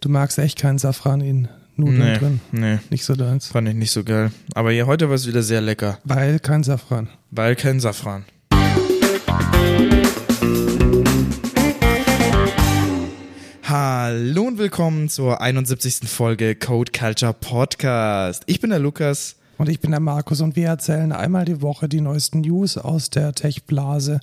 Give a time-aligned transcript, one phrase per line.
[0.00, 2.40] Du magst echt keinen Safran in Nudeln Nee, drin.
[2.52, 3.48] nee, Nicht so deins.
[3.48, 4.30] fand ich nicht so geil.
[4.54, 7.08] Aber ja, heute war es wieder sehr lecker, Weil kein Safran.
[7.30, 8.24] weil kein Safran.
[13.64, 16.08] Hallo und willkommen zur 71.
[16.08, 18.42] Folge Code Culture Podcast.
[18.46, 19.36] Ich bin der Lukas.
[19.58, 23.10] Und ich bin der Markus und wir erzählen einmal die Woche die neuesten News aus
[23.10, 24.20] der Tech-Blase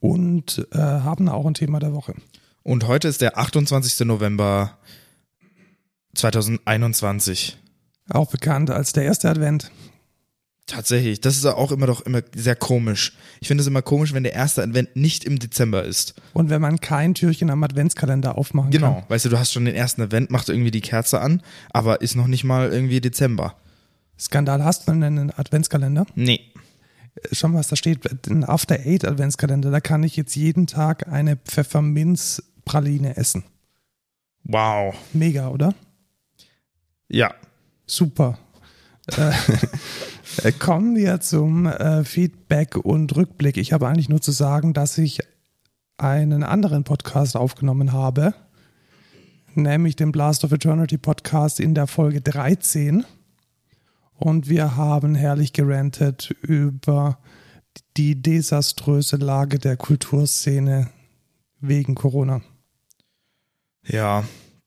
[0.00, 2.14] und äh, haben auch ein Thema der Woche.
[2.62, 4.06] Und heute ist der 28.
[4.06, 4.76] November
[6.14, 7.58] 2021.
[8.10, 9.70] Auch bekannt als der erste Advent.
[10.66, 13.12] Tatsächlich, das ist auch immer doch immer sehr komisch.
[13.40, 16.14] Ich finde es immer komisch, wenn der erste Advent nicht im Dezember ist.
[16.32, 19.04] Und wenn man kein Türchen am Adventskalender aufmachen Genau, kann.
[19.08, 22.14] weißt du, du hast schon den ersten Advent, macht irgendwie die Kerze an, aber ist
[22.14, 23.56] noch nicht mal irgendwie Dezember.
[24.18, 26.06] Skandal, hast du einen Adventskalender?
[26.14, 26.40] Nee.
[27.30, 28.00] Schau mal, was da steht.
[28.30, 29.70] Ein After Eight Adventskalender.
[29.70, 33.44] Da kann ich jetzt jeden Tag eine Pfefferminzpraline essen.
[34.44, 34.94] Wow.
[35.12, 35.74] Mega, oder?
[37.08, 37.34] Ja.
[37.86, 38.38] Super.
[39.16, 39.32] äh,
[40.42, 43.56] äh, kommen wir zum äh, Feedback und Rückblick.
[43.56, 45.20] Ich habe eigentlich nur zu sagen, dass ich
[45.98, 48.34] einen anderen Podcast aufgenommen habe,
[49.54, 53.04] nämlich den Blast of Eternity Podcast in der Folge 13.
[54.14, 57.18] Und wir haben herrlich gerantet über
[57.96, 60.88] die desaströse Lage der Kulturszene
[61.60, 62.40] wegen Corona.
[63.86, 64.24] Ja,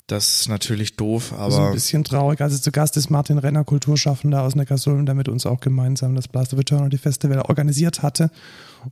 [0.07, 2.41] das ist natürlich doof, Also ein aber bisschen traurig.
[2.41, 6.27] Also zu Gast ist Martin Renner, Kulturschaffender aus Neckarsulm, der mit uns auch gemeinsam das
[6.29, 8.31] Blast of Eternity Festival organisiert hatte.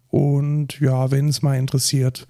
[0.09, 2.27] Und ja, wenn es mal interessiert,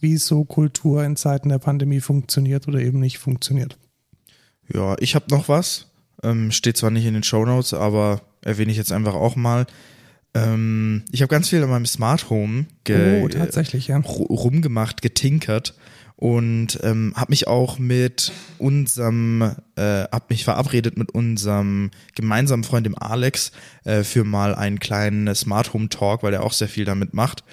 [0.00, 3.76] wie so Kultur in Zeiten der Pandemie funktioniert oder eben nicht funktioniert.
[4.72, 5.86] ja, ich habe noch was.
[6.22, 9.66] Ähm, steht zwar nicht in den Shownotes, aber erwähne ich jetzt einfach auch mal.
[10.34, 13.98] Ähm, ich habe ganz viel an meinem Smart Home ge oh, tatsächlich, ja.
[13.98, 15.74] ru- rumgemacht, getinkert
[16.18, 22.84] und ähm, habe mich auch mit unserem, äh, hab mich verabredet mit unserem gemeinsamen Freund
[22.86, 23.52] dem Alex
[23.84, 27.44] äh, für mal einen kleinen Smart Home Talk, weil er auch sehr viel damit macht.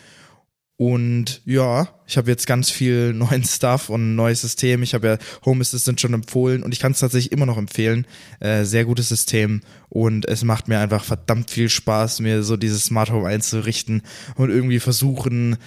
[0.78, 4.82] Und ja, ich habe jetzt ganz viel neuen Stuff und ein neues System.
[4.82, 8.08] Ich habe ja Home Assistant schon empfohlen und ich kann es tatsächlich immer noch empfehlen.
[8.40, 12.86] Äh, sehr gutes System und es macht mir einfach verdammt viel Spaß, mir so dieses
[12.86, 14.02] Smart Home einzurichten
[14.38, 15.58] und irgendwie versuchen,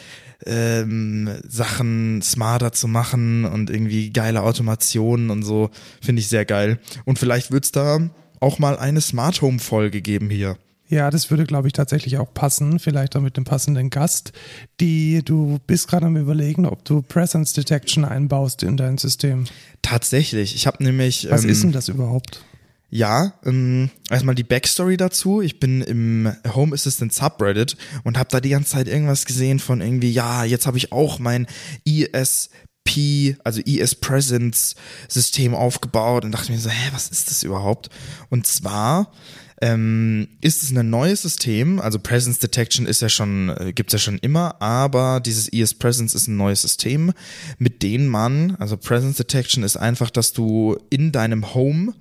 [0.47, 5.71] ähm, Sachen smarter zu machen und irgendwie geile Automationen und so.
[6.01, 6.79] Finde ich sehr geil.
[7.05, 8.11] Und vielleicht wird's da
[8.41, 10.57] auch mal eine Smart Home Folge geben hier.
[10.91, 12.79] Ja, das würde, glaube ich, tatsächlich auch passen.
[12.79, 14.33] Vielleicht auch mit dem passenden Gast.
[14.81, 19.45] Die, du bist gerade am überlegen, ob du Presence Detection einbaust in dein System.
[19.83, 20.55] Tatsächlich.
[20.55, 21.29] Ich habe nämlich.
[21.31, 22.43] Was ähm, ist denn das überhaupt?
[22.91, 25.43] Ja, ähm, erstmal die Backstory dazu.
[25.43, 29.83] Ich bin im Home Assistant Subreddit und habe da die ganze Zeit irgendwas gesehen von
[29.83, 31.47] irgendwie, ja, jetzt habe ich auch mein
[31.87, 34.75] ESP, also ES Presence
[35.07, 37.91] System aufgebaut und dachte mir so, hä, was ist das überhaupt?
[38.31, 39.13] Und zwar
[39.61, 43.99] ähm, ist es ein neues System, also Presence Detection ist ja schon, äh, gibt's ja
[43.99, 47.13] schon immer, aber dieses ES Presence ist ein neues System,
[47.59, 51.93] mit dem man, also Presence Detection ist einfach, dass du in deinem Home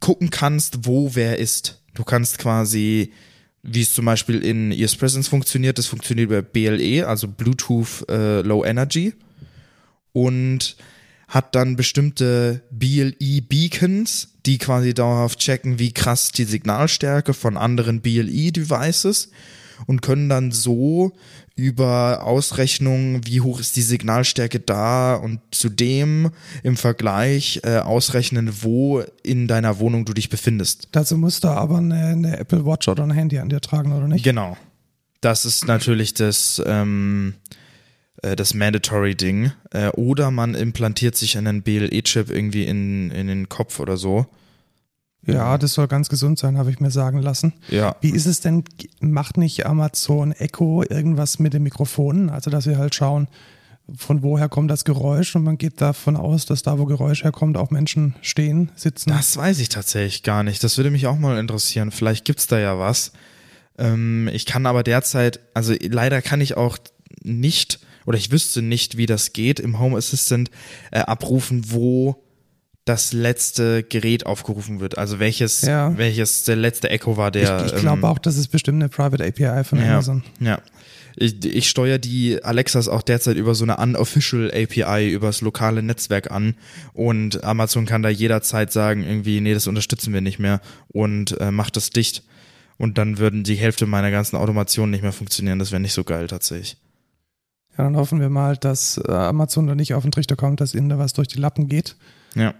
[0.00, 1.82] gucken kannst, wo wer ist.
[1.94, 3.12] Du kannst quasi,
[3.62, 8.42] wie es zum Beispiel in ES Presence funktioniert, das funktioniert über BLE, also Bluetooth äh,
[8.42, 9.14] Low Energy
[10.12, 10.76] und
[11.28, 19.30] hat dann bestimmte BLE-Beacons, die quasi dauerhaft checken, wie krass die Signalstärke von anderen BLE-Devices
[19.86, 21.12] und können dann so
[21.58, 26.30] über Ausrechnungen, wie hoch ist die Signalstärke da und zudem
[26.62, 30.88] im Vergleich äh, ausrechnen, wo in deiner Wohnung du dich befindest.
[30.92, 34.06] Dazu musst du aber eine, eine Apple Watch oder ein Handy an dir tragen, oder
[34.06, 34.24] nicht?
[34.24, 34.56] Genau.
[35.20, 37.34] Das ist natürlich das, ähm,
[38.22, 39.50] äh, das Mandatory-Ding.
[39.72, 44.26] Äh, oder man implantiert sich einen BLE-Chip irgendwie in, in den Kopf oder so.
[45.26, 47.52] Ja, das soll ganz gesund sein, habe ich mir sagen lassen.
[47.68, 47.96] Ja.
[48.00, 48.64] Wie ist es denn,
[49.00, 52.30] macht nicht Amazon Echo irgendwas mit den Mikrofonen?
[52.30, 53.28] Also, dass wir halt schauen,
[53.96, 57.56] von woher kommt das Geräusch und man geht davon aus, dass da, wo Geräusch herkommt,
[57.56, 59.10] auch Menschen stehen, sitzen.
[59.10, 60.62] Das weiß ich tatsächlich gar nicht.
[60.62, 61.90] Das würde mich auch mal interessieren.
[61.90, 63.12] Vielleicht gibt's da ja was.
[63.78, 66.78] Ähm, ich kann aber derzeit, also leider kann ich auch
[67.22, 70.50] nicht, oder ich wüsste nicht, wie das geht, im Home Assistant
[70.90, 72.22] äh, abrufen, wo
[72.88, 74.96] das letzte Gerät aufgerufen wird.
[74.98, 75.96] Also welches, Ja.
[75.96, 77.66] welches der letzte Echo war, der.
[77.66, 80.22] ich ich glaube ähm, auch, das ist bestimmt eine Private API von ja, Amazon.
[80.40, 80.60] Ja.
[81.16, 86.30] Ich, ich steuere die Alexas auch derzeit über so eine unofficial API übers lokale Netzwerk
[86.30, 86.54] an
[86.94, 91.50] und Amazon kann da jederzeit sagen, irgendwie, nee, das unterstützen wir nicht mehr und äh,
[91.50, 92.22] macht das dicht.
[92.76, 95.58] Und dann würden die Hälfte meiner ganzen Automationen nicht mehr funktionieren.
[95.58, 96.76] Das wäre nicht so geil tatsächlich.
[97.76, 100.74] Ja, dann hoffen wir mal, dass äh, Amazon da nicht auf den Trichter kommt, dass
[100.74, 101.96] ihnen da was durch die Lappen geht.
[102.38, 102.54] Ja.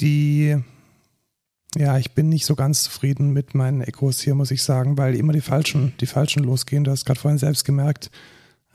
[0.00, 0.56] Die,
[1.76, 5.14] ja, ich bin nicht so ganz zufrieden mit meinen Echos hier, muss ich sagen, weil
[5.14, 6.84] immer die falschen, die falschen losgehen.
[6.84, 8.10] Du hast gerade vorhin selbst gemerkt.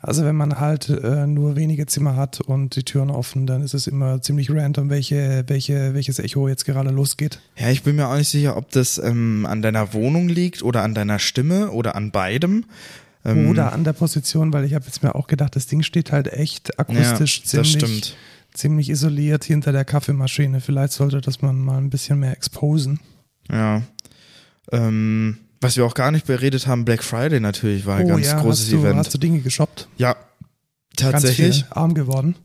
[0.04, 3.76] Also wenn man halt äh, nur wenige Zimmer hat und die Türen offen, dann ist
[3.76, 7.40] es immer ziemlich random, welche, welche, welches Echo jetzt gerade losgeht.
[7.56, 10.82] Ja, ich bin mir auch nicht sicher, ob das ähm, an deiner Wohnung liegt oder
[10.82, 12.66] an deiner Stimme oder an beidem.
[13.24, 16.12] Ähm, Oder an der Position, weil ich habe jetzt mir auch gedacht, das Ding steht
[16.12, 18.16] halt echt akustisch ja, das ziemlich, stimmt.
[18.54, 20.62] Ziemlich isoliert hinter der Kaffeemaschine.
[20.62, 23.00] Vielleicht sollte das man mal ein bisschen mehr exposen.
[23.50, 23.82] Ja.
[24.72, 28.44] Ähm, was wir auch gar nicht beredet haben, Black Friday natürlich war ein ganz großes
[28.44, 28.98] Oh hast du, Event.
[28.98, 29.88] hast du Dinge geshoppt?
[29.98, 30.16] ja,
[30.98, 31.66] tatsächlich.
[31.70, 32.36] arm geworden.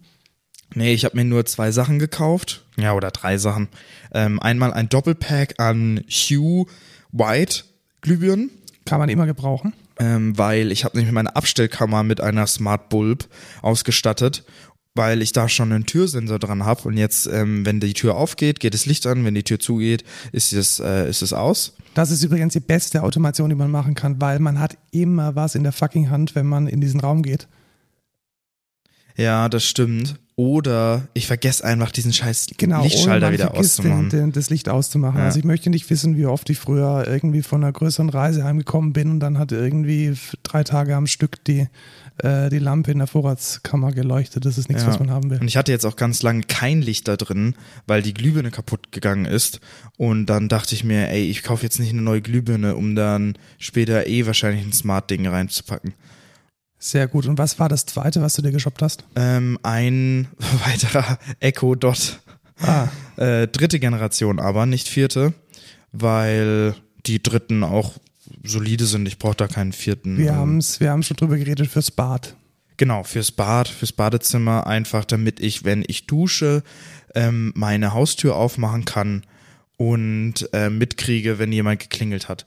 [0.75, 2.65] Nee, ich habe mir nur zwei Sachen gekauft.
[2.77, 3.69] Ja, oder drei Sachen.
[4.13, 6.67] Ähm, einmal ein Doppelpack an Hue
[7.13, 7.65] White
[8.03, 8.51] Glühbirnen,
[8.85, 9.73] Kann man immer gebrauchen.
[9.99, 13.27] ähm, weil ich habe nämlich meine Abstellkammer mit einer Smart Bulb
[13.63, 14.45] ausgestattet,
[14.97, 18.61] weil ich da schon einen Türsensor dran habe und jetzt, ähm, wenn die Tür aufgeht,
[18.61, 21.75] geht das Licht an, wenn die Tür zugeht, ist es, äh, ist es aus.
[21.95, 25.55] Das ist übrigens die beste Automation, die man machen kann, weil man hat immer was
[25.55, 27.49] in der fucking Hand, wenn man in diesen Raum geht.
[29.17, 30.17] Ja, das stimmt.
[30.39, 34.11] Oder ich vergesse einfach diesen scheiß Genau, Lichtschalter wieder auszumachen.
[34.11, 35.19] Den, den, das Licht auszumachen.
[35.19, 35.25] Ja.
[35.25, 38.93] Also ich möchte nicht wissen, wie oft ich früher irgendwie von einer größeren Reise heimgekommen
[38.93, 41.69] bin und dann hat irgendwie drei Tage am Stück die,
[42.19, 44.45] äh, die Lampe in der Vorratskammer geleuchtet.
[44.45, 44.89] Das ist nichts, Ja.
[44.89, 45.39] was man haben will.
[45.41, 47.55] Und ich hatte jetzt auch ganz lange kein Licht da drin,
[47.87, 49.61] weil die Glühbirne kaputt gegangen ist.
[49.97, 53.37] Und dann dachte ich mir, ey, ich kaufe jetzt nicht eine neue Glühbirne, um dann
[53.59, 55.95] später eh wahrscheinlich ein Smart-Ding reinzupacken.
[56.79, 57.27] Sehr gut.
[57.27, 59.05] Und was war das zweite, was du dir geshoppt hast?
[59.17, 60.29] Ähm, ein
[60.67, 62.21] weiterer Echo Dot.
[62.61, 65.33] Ah, Äh, dritte Generation aber, nicht vierte,
[65.93, 66.75] weil
[67.07, 67.95] die dritten auch
[68.43, 69.07] solide sind.
[69.07, 70.19] Ich brauche da keinen vierten.
[70.19, 72.37] wir Ähm, haben's, wir haben schon drüber geredet fürs Bad.
[72.77, 76.63] Genau, fürs Bad, fürs Badezimmer, einfach damit ich, wenn ich dusche,
[77.15, 79.23] ähm, meine Haustür aufmachen kann
[79.77, 82.47] und äh, mitkriege, wenn jemand geklingelt hat.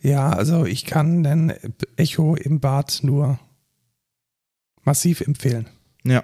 [0.00, 1.52] Ja, also ich kann den
[1.96, 3.38] Echo im Bad nur
[4.84, 5.66] massiv empfehlen.
[6.04, 6.22] Ja.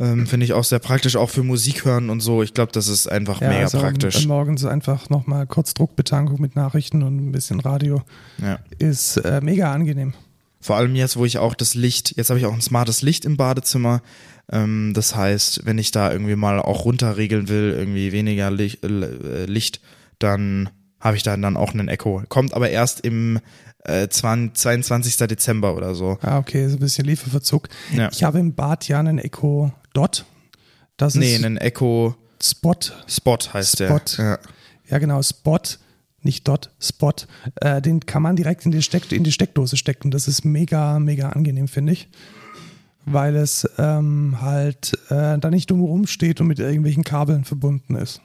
[0.00, 2.42] Ähm, Finde ich auch sehr praktisch, auch für Musik hören und so.
[2.42, 4.26] Ich glaube, das ist einfach Ja, mega also praktisch.
[4.26, 8.02] morgens einfach nochmal kurz Druckbetankung mit Nachrichten und ein bisschen Radio
[8.42, 8.58] Ja.
[8.78, 10.14] ist äh, mega angenehm.
[10.62, 13.24] Vor allem jetzt, wo ich auch das Licht, jetzt habe ich auch ein smartes Licht
[13.26, 14.00] im Badezimmer.
[14.50, 19.44] Ähm, das heißt, wenn ich da irgendwie mal auch runterregeln will, irgendwie weniger Licht, äh,
[19.44, 19.80] Licht
[20.18, 22.22] dann habe ich da dann auch einen Echo.
[22.28, 23.38] Kommt aber erst im
[23.84, 25.16] äh, 20, 22.
[25.28, 26.18] Dezember oder so.
[26.22, 27.68] Ah, okay, so ein bisschen Lieferverzug.
[27.94, 28.08] Ja.
[28.12, 30.24] Ich habe im Bad ja einen Echo Dot.
[30.96, 32.74] Das Nee, ist einen Echo Spot.
[33.06, 34.00] Spot heißt Spot.
[34.18, 34.24] der.
[34.24, 34.38] Ja.
[34.88, 35.58] Ja, genau, Spot.
[36.22, 37.14] Nicht Dot, Spot.
[37.62, 40.10] Äh, den kann man direkt in die, Steck, in die Steckdose stecken.
[40.10, 42.08] Das ist mega, mega angenehm, finde ich.
[43.06, 48.20] Weil es ähm, halt äh, da nicht drumherum steht und mit irgendwelchen Kabeln verbunden ist.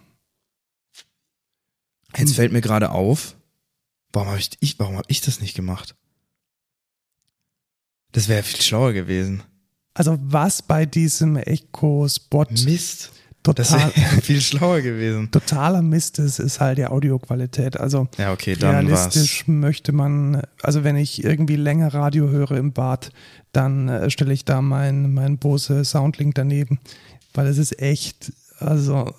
[2.17, 3.35] Jetzt fällt mir gerade auf,
[4.15, 5.95] warum habe ich, ich, warum hab ich das nicht gemacht?
[8.11, 9.43] Das wäre viel schlauer gewesen.
[9.93, 13.11] Also was bei diesem Echo Spot Mist.
[13.43, 15.29] Das total, wäre viel schlauer gewesen.
[15.29, 17.79] totaler Mist ist, ist halt die Audioqualität.
[17.79, 19.15] Also Ja, okay, dann war's.
[19.15, 23.11] realistisch möchte man, also wenn ich irgendwie länger Radio höre im Bad,
[23.51, 26.79] dann äh, stelle ich da mein, mein Bose Soundlink daneben,
[27.35, 29.13] weil es ist echt, also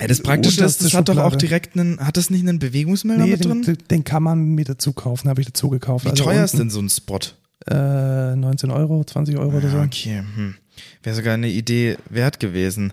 [0.00, 3.24] Ja, das Praktische ist, das hat doch auch direkt einen, hat das nicht einen Bewegungsmelder
[3.24, 3.78] nee, mit drin?
[3.90, 6.04] den, kann man mit dazu kaufen, habe ich dazu gekauft.
[6.04, 7.18] Wie also teuer ist unten, denn so ein Spot?
[7.66, 9.76] Äh, 19 Euro, 20 Euro oder so.
[9.78, 10.54] Ja, okay, hm.
[11.02, 12.92] Wäre sogar eine Idee wert gewesen.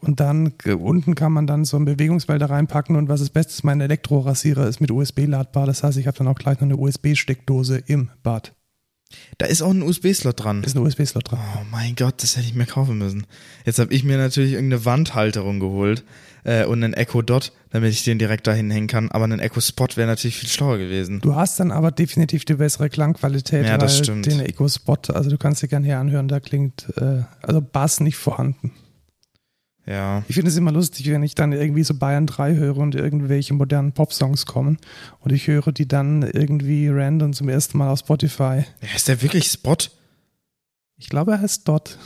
[0.00, 3.52] Und dann äh, unten kann man dann so einen Bewegungsmelder reinpacken und was das Beste
[3.52, 5.66] ist, mein Elektrorasierer ist mit USB ladbar.
[5.66, 8.52] Das heißt, ich habe dann auch gleich noch eine USB-Steckdose im Bad.
[9.38, 10.62] Da ist auch ein USB-Slot dran.
[10.62, 11.38] Ist ein USB-Slot dran.
[11.56, 13.26] Oh mein Gott, das hätte ich mir kaufen müssen.
[13.64, 16.04] Jetzt habe ich mir natürlich irgendeine Wandhalterung geholt
[16.44, 19.10] äh, und einen Echo Dot, damit ich den direkt dahin hängen kann.
[19.10, 21.20] Aber ein Echo Spot wäre natürlich viel schlauer gewesen.
[21.20, 24.26] Du hast dann aber definitiv die bessere Klangqualität, Ja, das stimmt.
[24.26, 28.00] den Echo Spot, also du kannst dir gerne hier anhören, da klingt äh, also Bass
[28.00, 28.72] nicht vorhanden.
[29.86, 30.22] Ja.
[30.28, 33.52] Ich finde es immer lustig, wenn ich dann irgendwie so Bayern 3 höre und irgendwelche
[33.54, 34.78] modernen Popsongs kommen
[35.20, 38.64] und ich höre die dann irgendwie random zum ersten Mal auf Spotify.
[38.80, 38.88] ja.
[38.94, 39.76] Ist der wirklich Spot?
[40.96, 41.98] Ich glaube, er heißt Dot.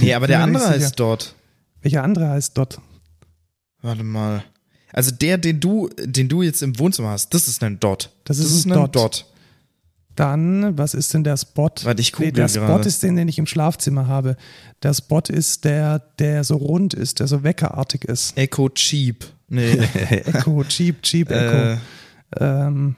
[0.00, 1.34] Nee, aber der andere heißt dort.
[1.80, 2.78] Welcher andere heißt Dot?
[3.82, 4.44] Warte mal.
[4.92, 8.10] Also der, den du, den du jetzt im Wohnzimmer hast, das ist ein Dot.
[8.24, 9.26] Das ist ein Dot.
[10.16, 11.70] Dann, was ist denn der Spot?
[11.82, 12.88] Warte, ich google Der Spot gerade.
[12.88, 14.36] ist den, den ich im Schlafzimmer habe.
[14.82, 18.36] Der Spot ist der, der so rund ist, der so weckerartig ist.
[18.36, 19.24] Echo Cheap.
[19.48, 19.72] Nee.
[20.08, 21.56] Echo, Cheap, Cheap Echo.
[21.56, 21.76] äh,
[22.40, 22.96] Ähm,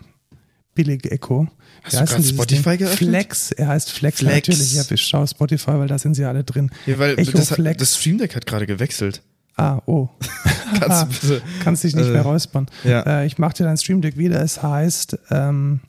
[0.74, 1.48] billig Echo.
[1.82, 2.78] Hast du gerade Spotify Ding?
[2.78, 3.10] geöffnet?
[3.10, 4.34] Flex, er heißt Flex, Flex.
[4.48, 4.74] natürlich.
[4.74, 6.70] Ja, ich schaue Spotify, weil da sind sie alle drin.
[6.86, 7.78] Ja, weil Echo das, Flex.
[7.78, 9.22] das Stream Deck hat gerade gewechselt.
[9.56, 10.08] Ah, oh.
[10.80, 11.06] Kannst du
[11.36, 11.42] bitte.
[11.64, 12.66] Kannst dich nicht Äh, mehr räuspern.
[12.84, 13.00] ja.
[13.22, 14.40] Äh, ich mache dir dein Stream Deck wieder.
[14.40, 15.80] Es heißt ähm,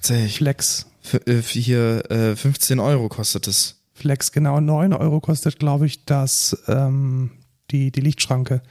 [0.00, 0.36] Tatsächlich.
[0.36, 0.86] Flex.
[1.26, 3.82] Äh, für hier äh, 15 Euro kostet es.
[3.94, 4.60] Flex, genau.
[4.60, 7.30] 9 Euro kostet, glaube ich, das, ähm,
[7.70, 8.62] die, die Lichtschranke.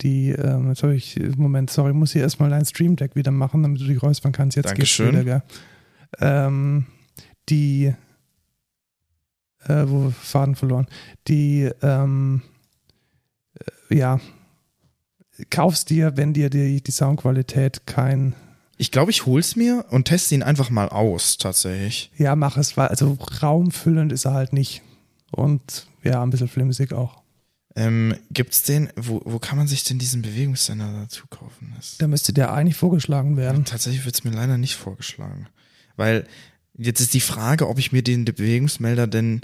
[0.00, 3.62] Die, ähm, jetzt habe ich, Moment, sorry, muss hier erstmal dein Stream Deck wieder machen,
[3.62, 4.56] damit du dich räuspern kannst.
[4.56, 5.12] Jetzt geht's Dankeschön.
[5.12, 5.42] wieder, gell?
[6.20, 6.86] Ähm,
[7.48, 7.94] die,
[9.66, 10.86] äh, wo Faden verloren.
[11.28, 12.42] Die, ähm,
[13.90, 14.20] äh, ja,
[15.50, 18.34] kaufst dir, wenn dir die, die Soundqualität kein,
[18.82, 22.10] Ich glaube, ich hol's mir und teste ihn einfach mal aus, tatsächlich.
[22.18, 24.82] ja, mach es, weil, also raumfüllend ist er halt nicht.
[25.30, 27.22] Und ja, ein bisschen flimsig auch.
[27.76, 31.72] Ähm, gibt's den, wo, wo kann man sich denn diesen Bewegungssender dazu kaufen?
[31.76, 33.64] Das, Da müsste der eigentlich vorgeschlagen werden.
[33.64, 35.46] tatsächlich wird's mir leider nicht vorgeschlagen.
[35.96, 36.26] Weil
[36.76, 39.42] jetzt ist die Frage, ob ich mir den Bewegungsmelder denn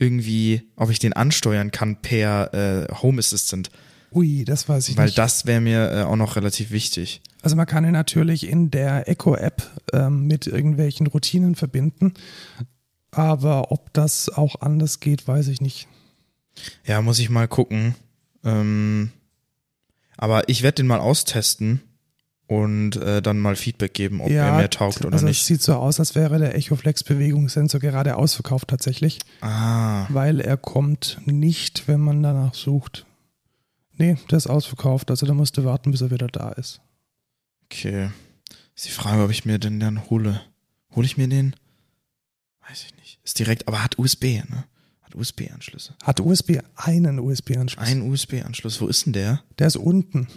[0.00, 2.52] irgendwie, ob ich den ansteuern kann per
[2.90, 3.70] äh, Home Assistant.
[4.10, 5.18] Ui, das weiß ich Weil nicht.
[5.18, 7.22] das wäre mir äh, auch noch relativ wichtig.
[7.42, 12.14] Also man kann ihn natürlich in der Echo-App ähm, mit irgendwelchen Routinen verbinden.
[13.10, 15.88] Aber ob das auch anders geht, weiß ich nicht.
[16.84, 17.94] Ja, muss ich mal gucken.
[18.44, 19.10] Ähm,
[20.16, 21.80] aber ich werde den mal austesten
[22.46, 25.44] und äh, dann mal Feedback geben, ob er mir taugt oder also Es nicht.
[25.46, 31.18] sieht so aus, als wäre der Echoflex Bewegungssensor gerade ausverkauft tatsächlich, Ah, weil er kommt
[31.26, 33.06] nicht, wenn man danach sucht.
[33.96, 36.80] Nee, der ist ausverkauft, also da musst du warten, bis er wieder da ist.
[37.70, 38.10] Okay.
[38.74, 40.40] Ist die Frage, ob ich mir den dann hole.
[40.94, 41.54] Hole ich mir den?
[42.68, 43.20] Weiß ich nicht.
[43.24, 44.64] Ist direkt, aber hat USB, ne?
[45.02, 45.94] Hat USB-Anschlüsse.
[46.02, 47.86] Hat USB einen USB-Anschluss.
[47.86, 48.80] Ein USB-Anschluss.
[48.80, 49.42] Wo ist denn der?
[49.58, 50.28] Der ist unten.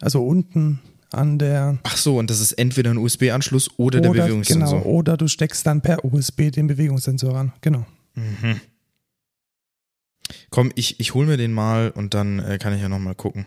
[0.00, 0.80] Also unten
[1.12, 4.80] an der Ach so, und das ist entweder ein USB-Anschluss oder, der Bewegungssensor.
[4.80, 7.52] Genau, oder du steckst dann per USB den Bewegungssensor ran.
[7.60, 7.86] Genau.
[8.14, 8.60] Mhm.
[10.50, 13.46] Komm, ich, ich hol mir den mal und dann äh, kann ich ja nochmal gucken.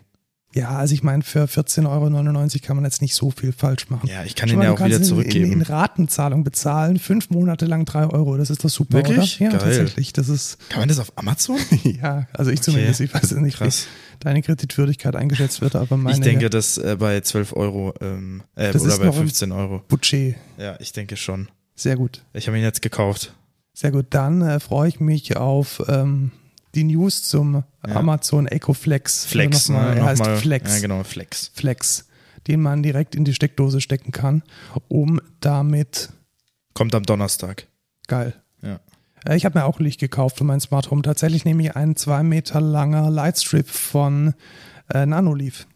[0.56, 4.10] Ja, also ich meine, für 14,99 Euro kann man jetzt nicht so viel falsch machen.
[4.10, 5.46] Ja, ich kann Schau den ja auch wieder ihn zurückgeben.
[5.46, 8.36] In, in Ratenzahlung bezahlen, fünf Monate lang drei Euro.
[8.36, 9.40] Das ist doch super, Wirklich?
[9.40, 9.52] oder?
[9.52, 9.60] Ja, Geil.
[9.60, 10.12] tatsächlich.
[10.14, 11.60] Das ist, Kann man das auf Amazon?
[11.84, 13.86] ja, also ich zumindest, ich weiß nicht, Krass.
[13.86, 18.42] wie deine Kreditwürdigkeit eingeschätzt wird, aber meine ich denke, dass äh, bei 12 Euro ähm,
[18.56, 19.84] äh, Das oder ist bei noch im- 15 Euro.
[19.88, 20.36] Budget.
[20.58, 21.48] Ja, ich denke schon.
[21.76, 22.24] Sehr gut.
[22.34, 23.36] Ich habe ihn jetzt gekauft.
[23.74, 24.08] Sehr gut.
[24.10, 26.32] Dann äh, freue ich mich auf ähm,
[26.76, 27.96] die News zum Ja.
[27.96, 29.26] Amazon Echo Flex.
[29.26, 30.00] Flex, nochmal, ne?
[30.02, 30.76] er heißt Nochmal- Flex.
[30.76, 31.52] Ja, genau, Flex.
[31.54, 32.06] Flex,
[32.48, 34.44] den man direkt in die Steckdose stecken kann,
[34.88, 36.10] um damit
[36.74, 37.68] Kommt am Donnerstag.
[38.08, 38.34] geil.
[38.62, 38.80] Ja.
[39.26, 41.02] Äh, Ich habe mir auch Licht gekauft für mein Smart Home.
[41.02, 44.34] Tatsächlich nehme ich ein zwei Meter langer Lightstrip von
[44.94, 45.68] äh, Nanoleaf.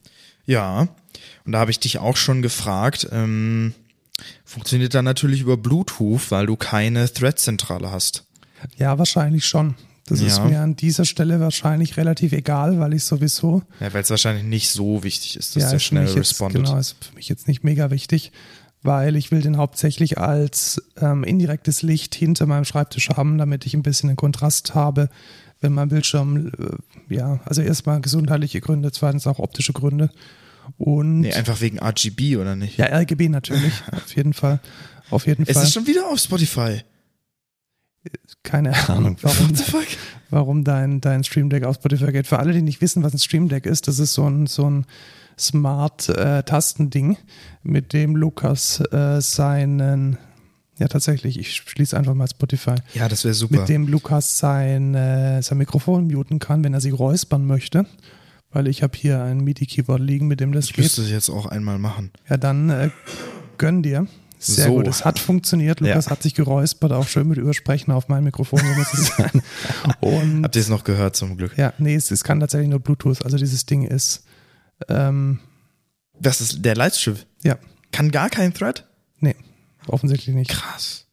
[0.46, 0.88] Ja,
[1.46, 3.08] und da habe ich dich auch schon gefragt.
[3.12, 3.74] Ähm,
[4.46, 8.26] funktioniert dann natürlich über Bluetooth, weil du keine Thread-Zentrale hast.
[8.78, 9.76] Ja, wahrscheinlich schon.
[10.06, 10.46] Das ist Ja.
[10.46, 14.70] mir an dieser Stelle wahrscheinlich relativ egal, weil ich sowieso Ja, weil es wahrscheinlich nicht
[14.70, 16.66] so wichtig ist, dass ja, der ist schnell mich jetzt, respondet.
[16.66, 18.32] Genau, ist für mich jetzt nicht mega wichtig,
[18.82, 23.74] weil ich will den hauptsächlich als ähm, indirektes Licht hinter meinem Schreibtisch haben, damit ich
[23.76, 25.08] ein bisschen einen Kontrast habe,
[25.62, 26.48] wenn mein Bildschirm,
[27.10, 30.10] äh, ja, also erstmal gesundheitliche Gründe, zweitens auch optische Gründe
[30.78, 32.78] und Nee, einfach wegen RGB oder nicht?
[32.78, 34.60] ja, RGB natürlich, auf jeden Fall.
[35.10, 35.64] Auf jeden es Fall.
[35.64, 36.82] ist schon wieder auf Spotify.
[38.44, 39.52] Keine Ahnung, warum,
[40.30, 42.28] warum dein, dein Stream Deck auf Spotify geht.
[42.28, 44.70] Für alle, die nicht wissen, was ein Stream Deck ist, das ist so ein, so
[44.70, 44.86] ein
[45.40, 47.18] Smart-Tastending,
[47.64, 50.18] mit dem Lukas äh, seinen,
[50.78, 53.60] ja tatsächlich, ich schließe einfach mal Spotify, Ja, das wäre super.
[53.62, 57.86] mit dem Lukas sein, äh, sein Mikrofon muten kann, wenn er sich räuspern möchte.
[58.52, 60.84] Weil ich habe hier ein MIDI-Keyboard liegen, mit dem das ich geht.
[60.86, 62.12] müsste es jetzt auch einmal machen.
[62.30, 62.92] Ja, dann äh,
[63.58, 64.06] gönn dir.
[64.46, 64.74] Sehr So.
[64.76, 65.80] gut, es hat funktioniert.
[65.80, 66.12] Lukas Ja.
[66.12, 68.60] hat sich geräuspert, auch schön mit Übersprechen auf mein Mikrofon.
[70.02, 71.58] Und Habt ihr es noch gehört zum Glück?
[71.58, 73.24] ja, nee, es, es kann tatsächlich nur Bluetooth.
[73.24, 74.24] Also dieses Ding ist,
[74.90, 75.40] ähm,
[76.20, 77.26] Das ist der Lightstrip.
[77.44, 77.58] ja,
[77.92, 78.86] Kann gar kein Thread?
[79.20, 79.36] nee,
[79.88, 80.52] offensichtlich nicht.
[80.52, 81.06] Krass.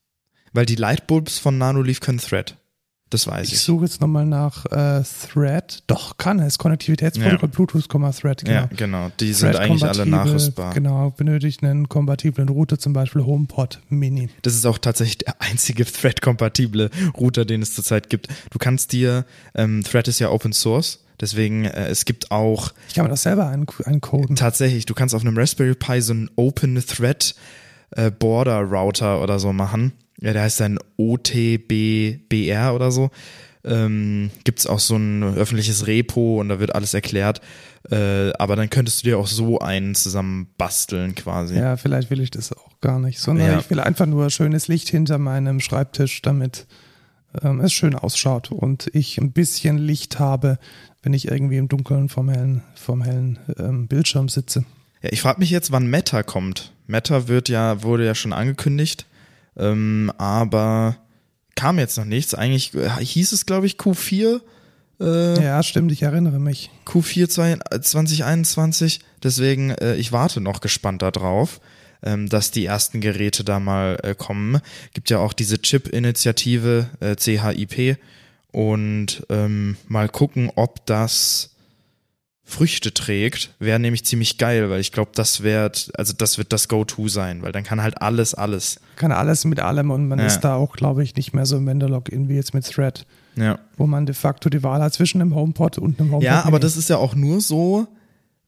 [0.53, 2.57] Weil die Lightbulbs von Nanoleaf können Thread.
[3.11, 3.61] Das weiß Ich ich.
[3.61, 5.03] suche jetzt nochmal nach äh,
[5.33, 5.83] Thread.
[5.89, 6.59] Doch, kann es.
[6.59, 7.55] Konnektivitätsprotokoll, Ja.
[7.55, 8.53] Bluetooth, Thread, genau.
[8.53, 9.11] Ja, genau.
[9.19, 10.73] Die sind Thread eigentlich alle nachrüstbar.
[10.75, 14.29] Genau, benötigt einen kompatiblen Router, zum Beispiel HomePod Mini.
[14.43, 18.29] Das ist auch tatsächlich der einzige Thread-kompatible Router, den es zurzeit gibt.
[18.51, 19.25] Du kannst dir,
[19.55, 23.23] ähm, Thread ist ja Open Source, deswegen äh, es gibt auch Ich kann mir das
[23.23, 24.37] selber eincoden.
[24.37, 27.35] tatsächlich, du kannst auf einem Raspberry Pi so einen Open Thread
[27.97, 29.93] äh, Border Router oder so machen.
[30.21, 33.11] Ja, der heißt dann OTBBR oder so.
[33.63, 37.43] ähm, gibt es auch so ein öffentliches Repo und da wird alles erklärt.
[37.91, 41.57] Äh, aber dann könntest du dir auch so einen zusammen basteln quasi.
[41.57, 43.59] Ja, vielleicht will ich das auch gar nicht, sondern Ja.
[43.59, 46.67] ich will einfach nur schönes Licht hinter meinem Schreibtisch, damit
[47.43, 50.59] ähm, es schön ausschaut und ich ein bisschen Licht habe,
[51.03, 54.65] wenn ich irgendwie im Dunkeln vom hellen, vom hellen ähm, Bildschirm sitze.
[55.03, 56.73] Ja, ich frage mich jetzt, wann Meta kommt.
[56.87, 59.05] Meta wird ja, wurde ja schon angekündigt,
[59.61, 60.97] ähm, aber
[61.55, 62.35] kam jetzt noch nichts.
[62.35, 64.41] Eigentlich hieß es, glaube ich, Q4,
[65.01, 66.71] äh, Ja, stimmt, ich erinnere mich.
[66.87, 69.01] Q4 zwei- äh, 2021.
[69.23, 71.61] Deswegen, äh, ich warte noch gespannt darauf,
[72.03, 74.61] ähm, dass die ersten Geräte da mal äh, kommen.
[74.95, 77.99] Gibt ja auch diese Chip-Initiative äh, CHIP
[78.53, 81.50] und ähm, mal gucken, ob das
[82.51, 86.69] Früchte trägt, wäre nämlich ziemlich geil, weil ich glaube, das wird, also das wird das
[86.69, 88.81] Go-To sein, weil dann kann halt alles, alles.
[88.97, 90.27] Kann alles mit allem und man Ja.
[90.27, 93.59] ist da auch, glaube ich, nicht mehr so im Vendor-Login wie jetzt mit Thread, Ja.
[93.77, 96.25] wo man de facto die Wahl hat zwischen einem HomePod und einem HomePod.
[96.25, 97.87] Ja, aber das ist ja auch nur so,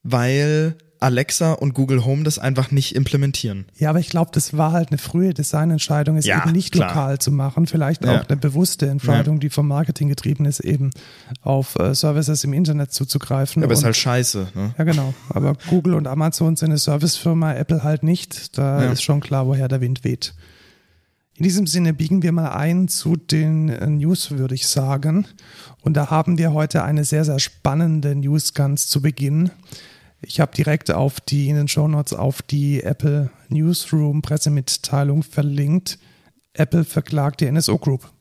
[0.03, 3.65] weil Alexa und Google Home das einfach nicht implementieren.
[3.77, 6.87] Ja, aber ich glaube, das war halt eine frühe Designentscheidung, es Ja, eben nicht klar.
[6.89, 7.67] lokal zu machen.
[7.67, 8.21] Vielleicht Ja.
[8.21, 10.89] auch eine bewusste Entscheidung, die vom Marketing getrieben ist, eben
[11.41, 13.63] auf äh, Services im Internet zuzugreifen.
[13.63, 14.47] Aber ist Und- halt scheiße.
[14.55, 14.73] Ne?
[14.77, 15.13] ja, genau.
[15.29, 18.57] Aber Google und Amazon sind eine Servicefirma, Apple halt nicht.
[18.57, 18.91] Da Ja.
[18.91, 20.33] ist schon klar, woher der Wind weht.
[21.35, 25.25] In diesem Sinne biegen wir mal ein zu den äh, News, würde ich sagen.
[25.81, 29.49] Und da haben wir heute eine sehr, sehr spannende News ganz zu Beginn.
[30.25, 35.99] Ich habe direkt auf die, in den Shownotes auf die Apple Newsroom Pressemitteilung verlinkt.
[36.53, 38.11] Apple verklagt die NSO Group.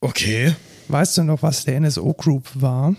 [0.00, 0.54] Okay.
[0.88, 2.94] Weißt du noch, was der NSO Group war?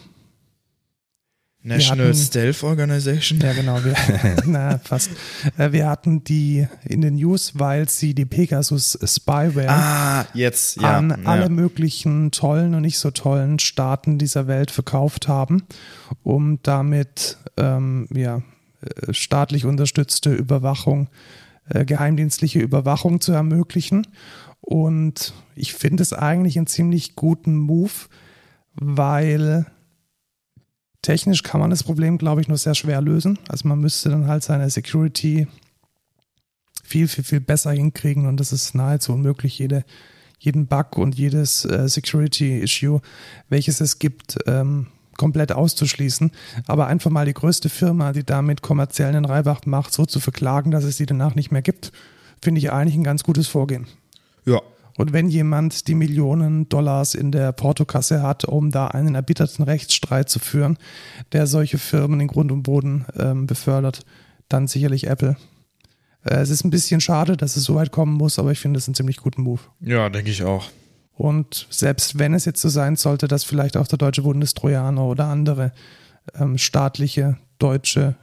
[1.63, 3.39] National hatten- Stealth Organization.
[3.39, 3.83] Ja, genau.
[3.83, 3.93] Wir,
[4.45, 5.11] na, fast.
[5.57, 10.97] Äh, Wir hatten die in den News, weil sie die Pegasus Spyware Ah, jetzt, ja.
[10.97, 11.17] an ja.
[11.29, 15.63] alle möglichen tollen und nicht so tollen Staaten dieser Welt verkauft haben,
[16.23, 18.41] um damit ähm, ja,
[18.81, 21.09] äh, staatlich unterstützte Überwachung,
[21.69, 24.07] äh, geheimdienstliche Überwachung zu ermöglichen.
[24.61, 27.91] Und ich finde es eigentlich einen ziemlich guten Move,
[28.75, 29.65] weil
[31.01, 33.39] technisch kann man das Problem, glaube ich, nur sehr schwer lösen.
[33.47, 35.47] Also man müsste dann halt seine Security
[36.83, 39.85] viel, viel, viel besser hinkriegen und das ist nahezu unmöglich, jede,
[40.39, 43.01] jeden Bug und jedes äh, Security-Issue,
[43.49, 46.31] welches es gibt, ähm, komplett auszuschließen.
[46.67, 50.71] Aber einfach mal die größte Firma, die damit kommerziell einen Reibach macht, so zu verklagen,
[50.71, 51.91] dass es sie danach nicht mehr gibt,
[52.41, 53.87] finde ich eigentlich ein ganz gutes Vorgehen.
[54.45, 54.61] Ja.
[55.01, 60.29] Und wenn jemand die Millionen Dollars in der Portokasse hat, um da einen erbitterten Rechtsstreit
[60.29, 60.77] zu führen,
[61.31, 64.05] der solche Firmen in Grund und Boden ähm, befördert,
[64.47, 65.37] dann sicherlich Apple.
[66.23, 68.77] Äh, es ist ein bisschen schade, dass es so weit kommen muss, aber ich finde
[68.77, 69.61] es einen ziemlich guten Move.
[69.79, 70.69] Ja, denke ich auch.
[71.13, 75.25] Und selbst wenn es jetzt so sein sollte, dass vielleicht auch der deutsche Bundestrojaner oder
[75.25, 75.71] andere
[76.35, 78.17] ähm, staatliche deutsche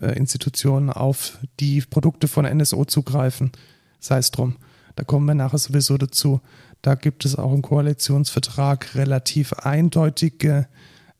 [0.00, 3.50] äh, Institutionen auf die Produkte von NSO zugreifen,
[3.98, 4.58] sei es drum.
[5.00, 6.42] Da kommen wir nachher sowieso dazu.
[6.82, 10.68] Da gibt es auch im Koalitionsvertrag relativ eindeutige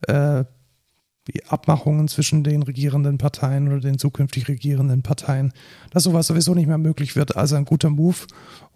[0.07, 0.43] äh,
[1.47, 5.51] Abmachungen zwischen den regierenden Parteien oder den zukünftig regierenden Parteien,
[5.89, 7.35] dass sowas sowieso nicht mehr möglich wird.
[7.35, 8.17] Also ein guter Move.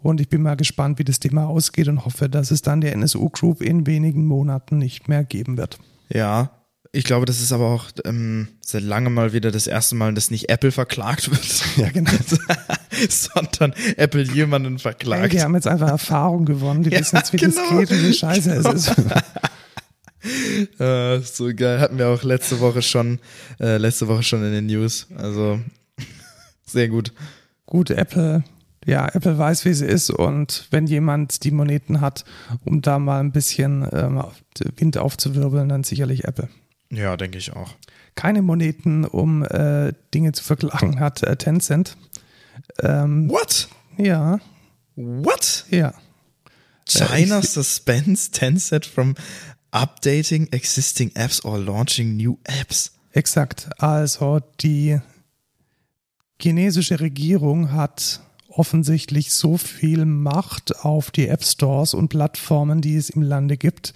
[0.02, 2.92] Und ich bin mal gespannt, wie das Thema ausgeht und hoffe, dass es dann der
[2.92, 5.78] NSU Group in wenigen Monaten nicht mehr geben wird.
[6.08, 6.50] Ja.
[6.96, 10.30] Ich glaube, das ist aber auch ähm, seit langem mal wieder das erste Mal, dass
[10.30, 11.64] nicht Apple verklagt wird.
[11.76, 12.10] Ja, genau.
[13.10, 15.34] sondern Apple jemanden verklagt.
[15.34, 16.84] die haben jetzt einfach Erfahrung gewonnen.
[16.84, 17.54] Die Ja, wissen jetzt, wie genau.
[17.54, 18.94] das geht und wie scheiße es ist.
[20.80, 21.80] Äh, so geil.
[21.80, 23.20] Hatten wir auch letzte Woche schon,
[23.60, 25.06] äh, letzte Woche schon in den News.
[25.16, 25.60] Also
[26.64, 27.12] sehr gut.
[27.66, 28.42] Gut, Apple,
[28.86, 32.24] ja, Apple weiß, wie sie ist und wenn jemand die Moneten hat,
[32.64, 34.24] um da mal ein bisschen ähm,
[34.78, 36.48] Wind aufzuwirbeln, dann sicherlich Apple.
[36.90, 37.74] Ja, denke ich auch.
[38.14, 41.96] Keine Moneten, um äh, Dinge zu verklagen, hat äh, Tencent.
[42.80, 43.68] Ähm, What?
[43.98, 44.38] ja,
[44.94, 45.66] What?
[45.70, 45.92] ja.
[46.88, 49.14] China Äh, ich- suspends Tencent from
[49.72, 52.92] updating existing apps or launching new apps.
[53.12, 53.68] Exakt.
[53.78, 54.98] Also die
[56.40, 63.10] chinesische Regierung hat offensichtlich so viel Macht auf die App Stores und Plattformen, die es
[63.10, 63.92] im Lande gibt,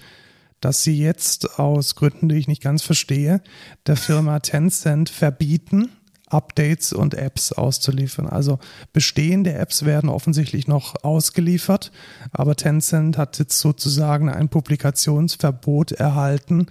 [0.60, 3.42] dass sie jetzt aus Gründen, die ich nicht ganz verstehe,
[3.86, 5.90] der Firma Tencent verbieten,
[6.26, 8.28] Updates und Apps auszuliefern.
[8.28, 8.58] Also
[8.92, 11.90] bestehende Apps werden offensichtlich noch ausgeliefert,
[12.32, 16.66] aber Tencent hat jetzt sozusagen ein Publikationsverbot erhalten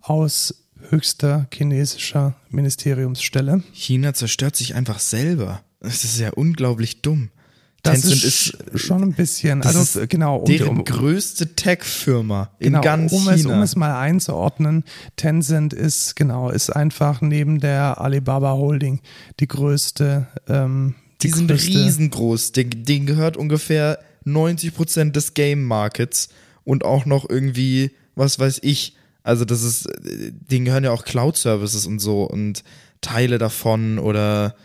[0.00, 3.62] aus höchster chinesischer Ministeriumsstelle.
[3.72, 5.62] China zerstört sich einfach selber.
[5.80, 7.30] Das ist ja unglaublich dumm.
[7.82, 11.54] Das Tencent ist, ist schon ein bisschen, das also ist genau, um, deren um, größte
[11.54, 13.54] Tech-Firma in genau, ganz um es, China.
[13.54, 14.84] um es mal einzuordnen,
[15.16, 19.00] Tencent ist genau, ist einfach neben der Alibaba Holding
[19.38, 22.52] die größte, ähm, die sind größte, riesengroß.
[22.52, 26.30] Den, denen gehört ungefähr 90% des Game-Markets
[26.64, 28.96] und auch noch irgendwie, was weiß ich.
[29.22, 32.64] Also das ist, äh, denen gehören ja auch Cloud-Services und so und
[33.00, 34.56] Teile davon oder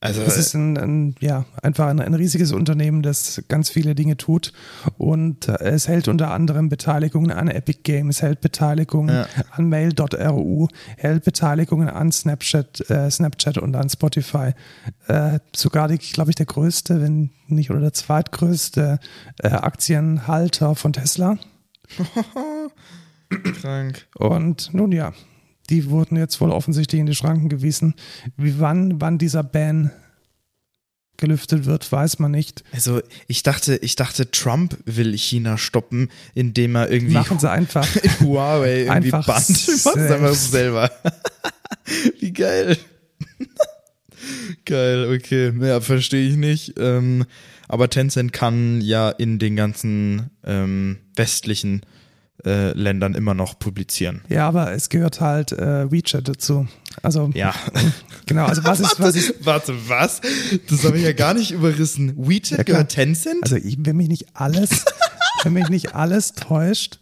[0.00, 4.16] also Es ist ein, ein, ja, einfach ein, ein riesiges Unternehmen, das ganz viele Dinge
[4.16, 4.52] tut.
[4.96, 9.26] Und äh, es hält unter anderem Beteiligungen an Epic Games, hält Beteiligungen Ja.
[9.50, 14.52] an Mail.ru, hält Beteiligungen an Snapchat, äh, Snapchat und an Spotify.
[15.08, 19.00] Äh, sogar, glaube ich, der größte, wenn nicht oder der zweitgrößte
[19.42, 21.38] äh, Aktienhalter von Tesla.
[23.60, 24.06] krank.
[24.14, 25.12] Und nun ja,
[25.70, 27.94] die wurden jetzt wohl offensichtlich in die Schranken gewiesen.
[28.36, 29.90] Wie wann, wann dieser Ban
[31.18, 32.64] gelüftet wird, weiß man nicht.
[32.72, 37.86] Also ich dachte, ich dachte, Trump will China stoppen, indem er irgendwie Machen sie einfach.
[38.20, 39.48] Huawei irgendwie Einfach bannt.
[39.48, 40.90] Mach's einfach selber.
[42.20, 42.76] Wie geil.
[44.64, 45.52] geil, okay.
[45.60, 46.74] Ja, verstehe ich nicht.
[46.78, 47.24] Ähm,
[47.66, 51.82] aber Tencent kann ja in den ganzen ähm, westlichen
[52.44, 54.22] äh, Ländern immer noch publizieren.
[54.28, 56.68] Ja, aber es gehört halt äh, WeChat dazu.
[57.02, 57.54] Also Ja.
[58.26, 60.20] genau, also was ist, was ist, Warte, was?
[60.68, 62.14] Das habe ich ja gar nicht überrissen.
[62.16, 63.42] WeChat Ja, gehört Tencent?
[63.42, 64.84] also ich, wenn mich nicht alles,
[65.42, 67.00] wenn mich nicht alles täuscht.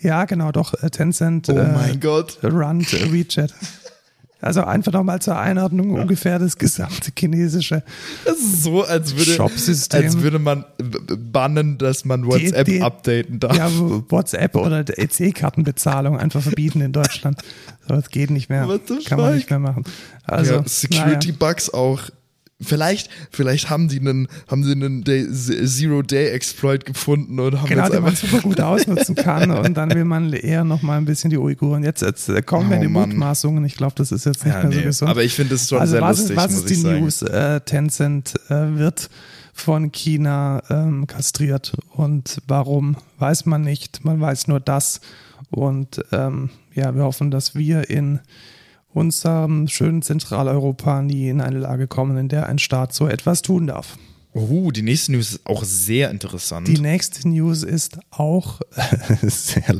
[0.00, 2.38] Ja, genau, doch, äh, Tencent oh äh, mein Gott.
[2.42, 3.52] äh, WeChat.
[4.40, 7.82] Also einfach nochmal zur Einordnung ungefähr das gesamte chinesische
[8.26, 10.04] Das ist so, als würde, Shop-System.
[10.04, 10.64] als würde man
[11.32, 13.56] bannen, dass man WhatsApp die- updaten darf.
[13.56, 13.70] ja,
[14.10, 17.40] WhatsApp oder EC-Kartenbezahlung einfach verbieten in Deutschland.
[17.88, 18.66] So, das geht nicht mehr.
[19.06, 19.84] Kann man nicht mehr machen.
[20.24, 22.00] Also, ja, Security Bugs auch.
[22.58, 27.68] Vielleicht, vielleicht haben die einen, haben sie einen Day, Zero Day Exploit gefunden und haben
[27.68, 28.28] Genau, jetzt den man einfach.
[28.28, 31.84] super gut ausnutzen kann und dann will man eher noch mal ein bisschen die Uiguren.
[31.84, 32.92] Jetzt, jetzt äh, kommen wir Oh in die.
[32.92, 33.62] Mutmaßungen.
[33.66, 35.10] Ich glaube, das ist jetzt nicht Ja, mehr so nee, gesund.
[35.10, 37.00] aber ich finde es schon also sehr was, lustig, ist, was ist die sagen.
[37.00, 37.22] News?
[37.22, 39.10] Äh, Tencent äh, wird
[39.52, 44.02] von China ähm, kastriert und warum, weiß man nicht.
[44.04, 45.02] Man weiß nur das
[45.50, 48.20] und ähm, ja, wir hoffen, dass wir in
[48.96, 53.66] unserem schönen Zentraleuropa nie in eine Lage kommen, in der ein Staat so etwas tun
[53.66, 53.98] darf.
[54.32, 56.66] Oh, die nächste News ist auch sehr interessant.
[56.68, 58.60] Die nächste News ist auch
[59.22, 59.76] sehr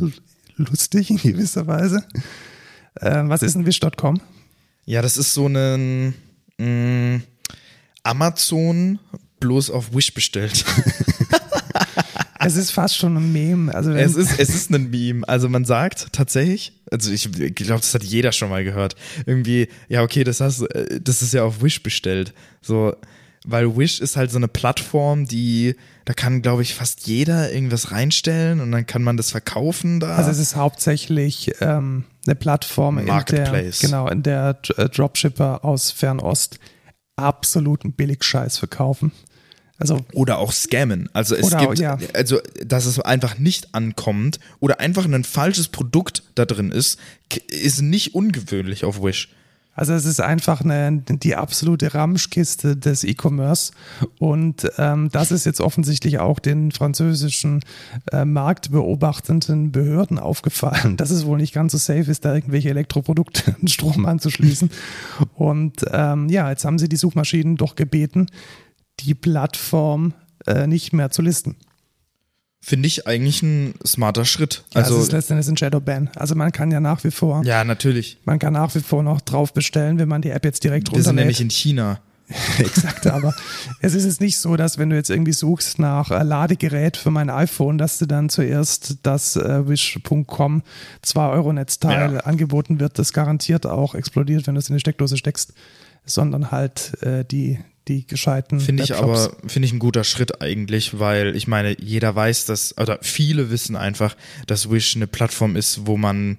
[0.56, 2.04] lustig in gewisser Weise.
[2.96, 4.20] Äh, was ist ein Wish.com?
[4.84, 6.14] ja, das ist so ein
[6.58, 7.20] mh,
[8.02, 8.98] Amazon
[9.40, 10.64] bloß auf Wish bestellt.
[12.38, 13.74] Es ist fast schon ein Meme.
[13.74, 15.28] Also Es ist, es ist ein Meme.
[15.28, 18.96] Also man sagt tatsächlich, also ich glaube, das hat jeder schon mal gehört.
[19.26, 22.32] Irgendwie, ja, okay, das hast äh, das ist ja auf Wish bestellt.
[22.60, 22.94] So,
[23.44, 27.92] weil Wish ist halt so eine Plattform, die, da kann, glaube ich, fast jeder irgendwas
[27.92, 30.16] reinstellen und dann kann man das verkaufen da.
[30.16, 33.80] also es ist hauptsächlich ähm, eine Plattform, in der, Marketplace.
[33.80, 36.58] genau, in der äh, Dropshipper aus Fernost
[37.16, 39.12] absoluten Billigscheiß verkaufen.
[39.78, 41.10] Also oder auch scammen.
[41.12, 41.98] Also es gibt, ja.
[42.14, 46.98] also dass es einfach nicht ankommt oder einfach ein falsches Produkt da drin ist,
[47.48, 49.28] ist nicht ungewöhnlich auf Wish.
[49.76, 53.72] Also es ist einfach eine, die absolute Ramschkiste des E-Commerce
[54.18, 57.62] und ähm, das ist jetzt offensichtlich auch den französischen
[58.10, 63.54] äh, marktbeobachtenden Behörden aufgefallen, dass es wohl nicht ganz so safe ist, da irgendwelche Elektroprodukte
[63.60, 64.70] an Strom anzuschließen.
[65.34, 68.28] Und ähm, ja, jetzt haben sie die Suchmaschinen doch gebeten,
[69.00, 70.14] die Plattform
[70.46, 71.56] äh, nicht mehr zu listen.
[72.60, 74.64] Finde ich eigentlich ein smarter Schritt.
[74.74, 76.10] Also Also, es ist letztendlich ein Shadowban.
[76.16, 78.18] Also man kann ja nach wie vor, ja, natürlich.
[78.24, 80.96] man kann nach wie vor noch drauf bestellen, wenn man die App jetzt direkt Wir
[81.02, 81.24] sind runterlädt.
[81.26, 82.00] nämlich in China.
[82.58, 83.32] Exakt, aber
[83.82, 87.12] es ist jetzt nicht so, dass wenn du jetzt irgendwie suchst nach äh, Ladegerät für
[87.12, 90.62] mein iPhone, dass du dann zuerst das äh, Wish.com
[91.02, 92.20] 2 Euro Netzteil Ja.
[92.20, 95.52] angeboten wird, das garantiert auch explodiert, wenn du es in die Steckdose steckst,
[96.04, 99.28] sondern halt äh, die, die gescheiten Finde ich Webshops.
[99.28, 103.50] aber, finde ich ein guter Schritt eigentlich, weil ich meine, jeder weiß, dass, oder viele
[103.50, 106.38] wissen einfach, dass Wish eine Plattform ist, wo man,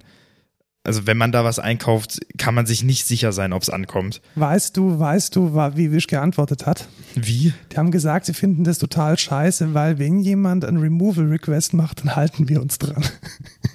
[0.84, 4.20] also wenn man da was einkauft, kann man sich nicht sicher sein, ob es ankommt.
[4.34, 6.88] Weißt du, weißt du, wie Wish geantwortet hat?
[7.14, 7.54] Wie?
[7.72, 12.14] Die haben gesagt, sie finden das total scheiße, weil wenn jemand einen Removal-Request macht, dann
[12.14, 13.04] halten wir uns dran.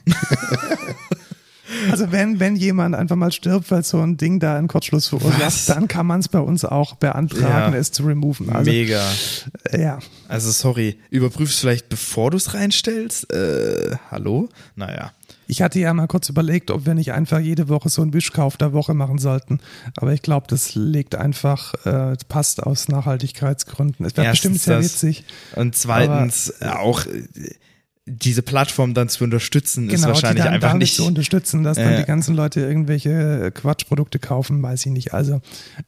[1.91, 5.69] Also wenn, wenn jemand einfach mal stirbt, weil so ein Ding da einen Kurzschluss verursacht,
[5.69, 7.79] dann kann man es bei uns auch beantragen, Ja.
[7.79, 8.49] es zu removen.
[8.49, 9.01] Also, Mega.
[9.71, 9.99] ja.
[10.27, 13.31] Also sorry, überprüfst vielleicht bevor du es reinstellst?
[13.33, 14.49] Äh, hallo?
[14.75, 15.11] Naja.
[15.45, 18.55] Ich hatte ja mal kurz überlegt, ob wir nicht einfach jede Woche so einen Wischkauf
[18.55, 19.59] der Woche machen sollten.
[19.97, 24.05] Aber ich glaube, das legt einfach, äh, passt aus Nachhaltigkeitsgründen.
[24.05, 24.85] Es wäre bestimmt sehr das.
[24.85, 25.25] witzig.
[25.55, 27.23] Und zweitens auch äh,
[28.05, 30.95] diese Plattform dann zu unterstützen, ist wahrscheinlich Genau, die dann einfach damit nicht.
[30.97, 31.97] zu unterstützen, dass dann Äh.
[32.01, 35.13] die ganzen Leute irgendwelche Quatschprodukte kaufen, weiß ich nicht.
[35.13, 35.39] Also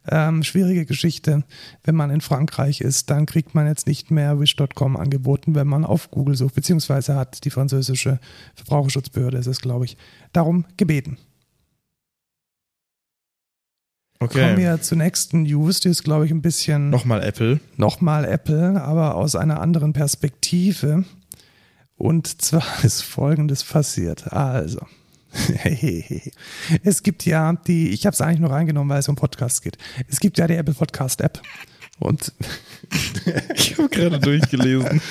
[0.09, 1.43] ähm, schwierige Geschichte.
[1.83, 5.83] Wenn man in Frankreich ist, dann kriegt man jetzt nicht mehr Wish.com angeboten, wenn man
[5.83, 8.19] auf Google sucht, beziehungsweise hat die französische
[8.55, 9.97] Verbraucherschutzbehörde es, glaube ich,
[10.31, 11.17] darum gebeten.
[14.19, 14.57] Kommen Okay.
[14.57, 17.59] wir zur nächsten News, die ist, glaube ich, ein bisschen Nochmal Apple.
[17.75, 21.03] nochmal Apple, aber aus einer anderen Perspektive.
[21.97, 24.31] Und zwar ist Folgendes passiert.
[24.33, 24.85] Also,
[26.83, 29.77] es gibt ja die, ich habe es eigentlich nur reingenommen, weil es um Podcasts geht.
[30.07, 31.41] Es gibt ja die Apple Podcast App.
[31.99, 32.33] Und
[33.55, 35.01] Ich habe gerade durchgelesen.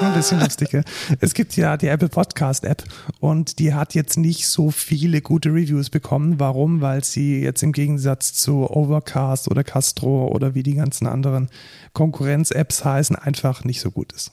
[0.00, 0.82] ein bisschen lustiger.
[1.20, 2.84] Es gibt ja die Apple Podcast App
[3.20, 6.38] und die hat jetzt nicht so viele gute Reviews bekommen.
[6.38, 6.80] Warum?
[6.80, 11.48] Weil sie jetzt im Gegensatz zu Overcast oder Castro oder wie die ganzen anderen
[11.92, 14.32] Konkurrenz-Apps heißen, einfach nicht so gut ist.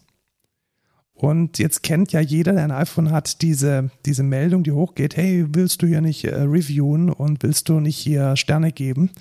[1.19, 5.45] Und jetzt kennt ja jeder, der ein iPhone hat, diese, diese Meldung, die hochgeht, hey,
[5.49, 9.12] willst du hier nicht äh, reviewen und willst du nicht hier Sterne geben?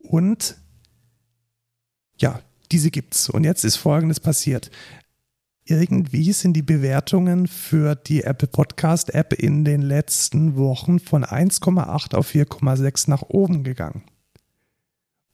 [0.00, 0.56] Und
[2.18, 2.40] ja,
[2.72, 3.30] diese gibt's.
[3.30, 4.72] Und jetzt ist Folgendes passiert.
[5.64, 12.16] Irgendwie sind die Bewertungen für die Apple Podcast App in den letzten Wochen von 1,8
[12.16, 14.02] auf 4,6 nach oben gegangen.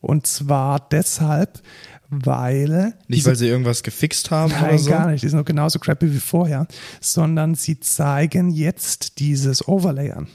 [0.01, 1.62] Und zwar deshalb,
[2.11, 4.90] weil Nicht, weil sie irgendwas gefixt haben Nein, oder so.
[4.90, 5.23] gar nicht.
[5.23, 6.66] Die sind noch genauso crappy wie vorher,
[7.01, 10.29] sondern sie zeigen jetzt dieses Overlay an.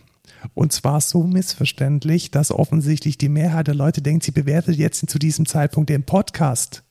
[0.53, 5.17] Und zwar so missverständlich, dass offensichtlich die Mehrheit der Leute denkt, sie bewertet jetzt zu
[5.17, 6.83] diesem Zeitpunkt den Podcast,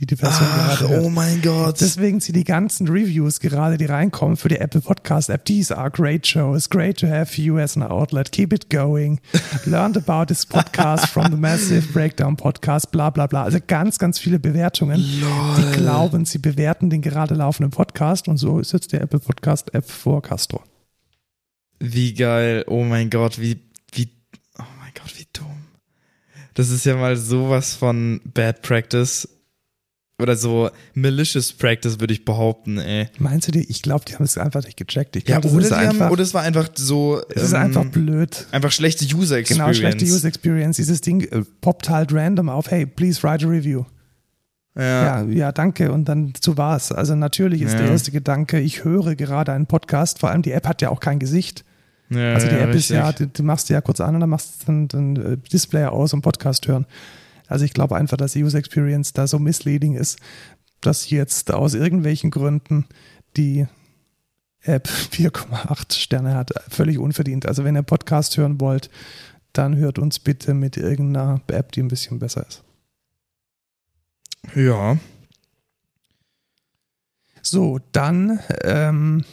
[0.00, 1.04] die die Person Ach, gerade hört.
[1.04, 1.80] oh mein Gott.
[1.80, 5.44] Deswegen sind die ganzen Reviews gerade, die reinkommen für die Apple Podcast App.
[5.44, 6.68] These are great shows.
[6.68, 8.32] Great to have you as an outlet.
[8.32, 9.20] Keep it going.
[9.64, 12.90] Learned about this podcast from the Massive Breakdown Podcast.
[12.90, 13.44] Bla bla bla.
[13.44, 15.00] Also ganz, ganz viele Bewertungen.
[15.00, 19.72] Die glauben, sie bewerten den gerade laufenden Podcast und so ist jetzt die Apple Podcast
[19.74, 20.60] App vor Castro.
[21.78, 22.64] Wie geil.
[22.66, 23.60] Oh mein Gott, wie,
[23.92, 24.08] wie,
[24.58, 25.46] oh mein Gott, wie dumm.
[26.54, 29.28] Das ist ja mal sowas von Bad Practice.
[30.22, 33.08] Oder so malicious Practice, würde ich behaupten, ey.
[33.18, 33.64] Meinst du dir?
[33.68, 35.16] Ich glaube, die haben es einfach nicht gecheckt.
[35.16, 37.20] Ich Ja, glaube, oder, das ist die haben, einfach, oder es war einfach so.
[37.30, 38.46] es ist ähm, einfach blöd.
[38.52, 39.76] einfach schlechte User Genau, Experience.
[39.78, 40.76] schlechte User Experience.
[40.76, 43.84] Dieses Ding äh, poppt halt random auf, hey, please write a review.
[44.76, 45.22] Ja.
[45.22, 45.90] Ja, ja, danke.
[45.90, 46.92] Und dann so war's.
[46.92, 47.80] Also natürlich ist Ja.
[47.80, 50.20] der erste Gedanke, ich höre gerade einen Podcast.
[50.20, 51.64] Vor allem die App hat ja auch kein Gesicht.
[52.10, 54.30] ja Also die App ist ja, du, du machst die ja kurz an und dann
[54.30, 56.86] machst du dann, dann äh, Display aus und Podcast hören.
[57.46, 60.18] Also ich glaube einfach, dass die User Experience da so misleading ist,
[60.80, 62.86] dass jetzt aus irgendwelchen Gründen
[63.36, 63.66] die
[64.62, 66.52] App 4,8 Sterne hat.
[66.68, 67.46] Völlig unverdient.
[67.46, 68.90] Also wenn ihr Podcast hören wollt,
[69.52, 72.62] dann hört uns bitte mit irgendeiner App, die ein bisschen besser ist.
[74.54, 74.98] Ja.
[77.40, 79.24] So, dann ähm,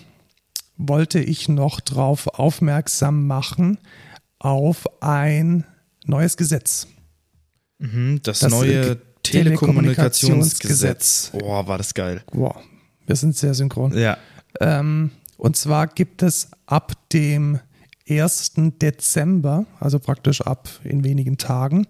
[0.78, 3.78] wollte ich noch darauf aufmerksam machen
[4.40, 5.66] auf ein
[6.06, 6.88] neues Gesetz.
[7.82, 11.32] Mhm, das, Das, neue äh, Telekommunikationsgesetz.
[11.34, 12.22] Oh, war das geil.
[12.32, 12.56] Wow,
[13.06, 13.98] wir sind sehr synchron.
[13.98, 14.18] Ja.
[14.60, 17.60] Ähm, und zwar gibt es ab dem
[18.10, 18.54] 1.
[18.82, 21.88] Dezember, also praktisch ab in wenigen Tagen,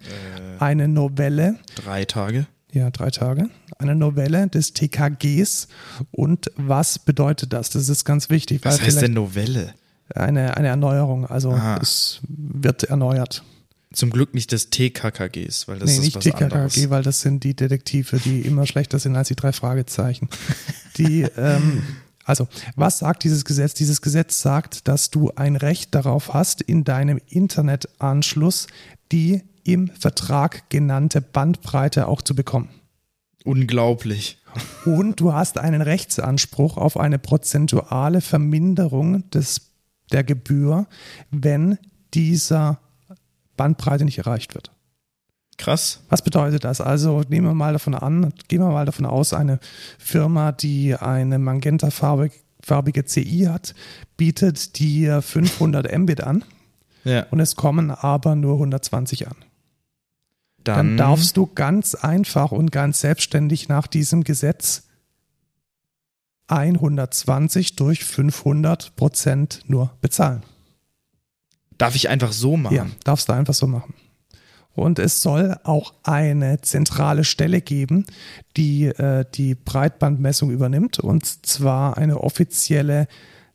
[0.58, 2.46] eine Novelle, Drei Tage.
[2.72, 5.68] ja, drei Tage, eine Novelle des TKGs.
[6.10, 7.70] Und was bedeutet das?
[7.70, 9.74] Das ist ganz wichtig, Was heißt denn Novelle?
[10.14, 11.78] eine, eine Erneuerung, also Ah.
[11.80, 13.42] es wird erneuert.
[13.92, 16.90] Zum Glück nicht des TKKGs, weil das nee, ist nicht was TKKG, anderes.
[16.90, 20.28] weil das sind die Detektive, die immer schlechter sind als die drei Fragezeichen.
[20.96, 21.82] Die, ähm,
[22.24, 23.74] also, was sagt dieses Gesetz?
[23.74, 28.66] Dieses Gesetz sagt, dass du ein Recht darauf hast, in deinem Internetanschluss
[29.12, 32.70] die im Vertrag genannte Bandbreite auch zu bekommen.
[33.44, 34.38] Unglaublich.
[34.84, 39.72] Und du hast einen Rechtsanspruch auf eine prozentuale Verminderung des,
[40.10, 40.86] der Gebühr,
[41.30, 41.78] wenn
[42.14, 42.80] dieser
[43.56, 44.70] Bandbreite nicht erreicht wird.
[45.58, 46.02] Krass.
[46.08, 46.80] Was bedeutet das?
[46.80, 49.60] Also nehmen wir mal davon an, gehen wir mal davon aus, eine
[49.98, 52.34] Firma, die eine magentafarbige
[52.64, 53.74] farbige CI hat,
[54.16, 56.44] bietet dir 500 Mbit an
[57.04, 57.26] Ja.
[57.32, 59.34] und es kommen aber nur 120 an.
[60.62, 64.84] Dann, Dann darfst du ganz einfach und ganz selbstständig nach diesem Gesetz
[66.46, 70.42] 120 durch 500 Prozent nur bezahlen.
[71.82, 72.76] Darf ich einfach so machen?
[72.76, 73.94] Ja, darfst du einfach so machen.
[74.74, 78.06] Und es soll auch eine zentrale Stelle geben,
[78.56, 81.00] die äh, die Breitbandmessung übernimmt.
[81.00, 83.08] Und zwar eine offizielle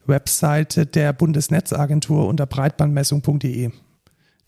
[0.06, 3.72] Webseite der Bundesnetzagentur unter breitbandmessung.de.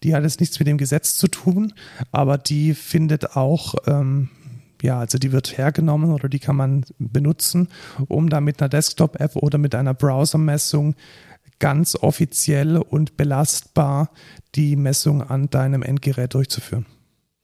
[0.03, 1.73] Die hat jetzt nichts mit dem Gesetz zu tun,
[2.11, 4.29] aber die findet auch, ähm,
[4.81, 7.69] ja, also die wird hergenommen oder die kann man benutzen,
[8.09, 10.95] um da mit einer Desktop-App oder mit einer Browser-Messung
[11.59, 14.11] ganz offiziell und belastbar
[14.55, 16.85] die Messung an deinem Endgerät durchzuführen.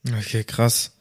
[0.07, 0.91] Okay, krass.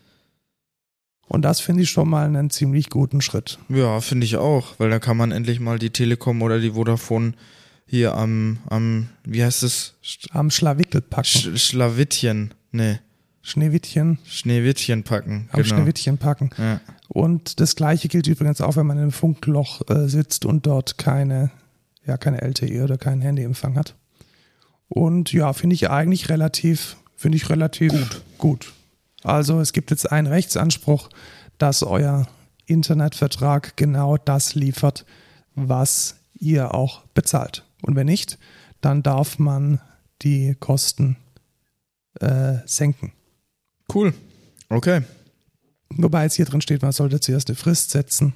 [1.26, 3.58] Und das finde ich schon mal einen ziemlich guten Schritt.
[3.68, 7.32] Ja, finde ich auch, weil da kann man endlich mal die Telekom oder die Vodafone
[7.86, 9.94] hier am, am wie heißt es?
[10.30, 11.26] Am Schlawickel packen.
[11.26, 12.98] Sch Schlawittchen, nee.
[13.42, 14.18] Schneewittchen.
[14.24, 15.48] Schneewittchen packen.
[15.52, 15.76] Am genau.
[15.76, 16.50] Schneewittchen packen.
[16.56, 16.80] Ja.
[17.08, 20.96] Und das gleiche gilt übrigens auch, wenn man in einem Funkloch äh, sitzt und dort
[20.96, 21.50] keine,
[22.06, 23.94] ja, keine LTE oder keinen Handyempfang hat.
[24.88, 28.22] Und ja, finde ich eigentlich relativ, finde ich relativ gut.
[28.38, 28.72] gut.
[29.22, 31.08] Also es gibt jetzt einen Rechtsanspruch,
[31.58, 32.28] dass euer
[32.66, 35.04] Internetvertrag genau das liefert,
[35.54, 37.64] was ihr auch bezahlt.
[37.82, 38.38] Und wenn nicht,
[38.80, 39.80] dann darf man
[40.22, 41.16] die Kosten
[42.20, 43.12] äh, senken.
[43.92, 44.14] Cool.
[44.68, 45.02] Okay.
[45.90, 48.34] Wobei jetzt hier drin steht, man sollte zuerst eine Frist setzen.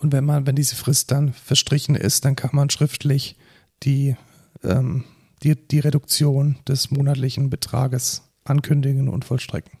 [0.00, 3.36] Und wenn man, wenn diese Frist dann verstrichen ist, dann kann man schriftlich
[3.82, 4.16] die,
[4.64, 5.04] ähm,
[5.42, 9.72] die, die Reduktion des monatlichen Betrages ankündigen und vollstrecken.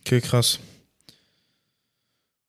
[0.00, 0.58] Okay, krass.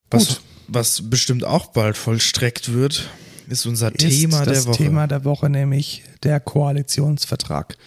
[0.10, 0.42] Was, Gut.
[0.68, 3.10] was bestimmt auch bald vollstreckt wird,
[3.48, 4.68] ist unser ist Thema der Woche.
[4.68, 7.78] Das Thema der Woche, nämlich der Koalitionsvertrag.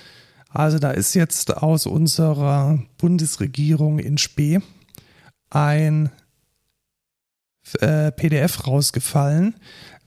[0.48, 4.60] Also da ist jetzt aus unserer Bundesregierung in Spee
[5.50, 6.10] ein
[7.76, 9.56] äh, PDF rausgefallen,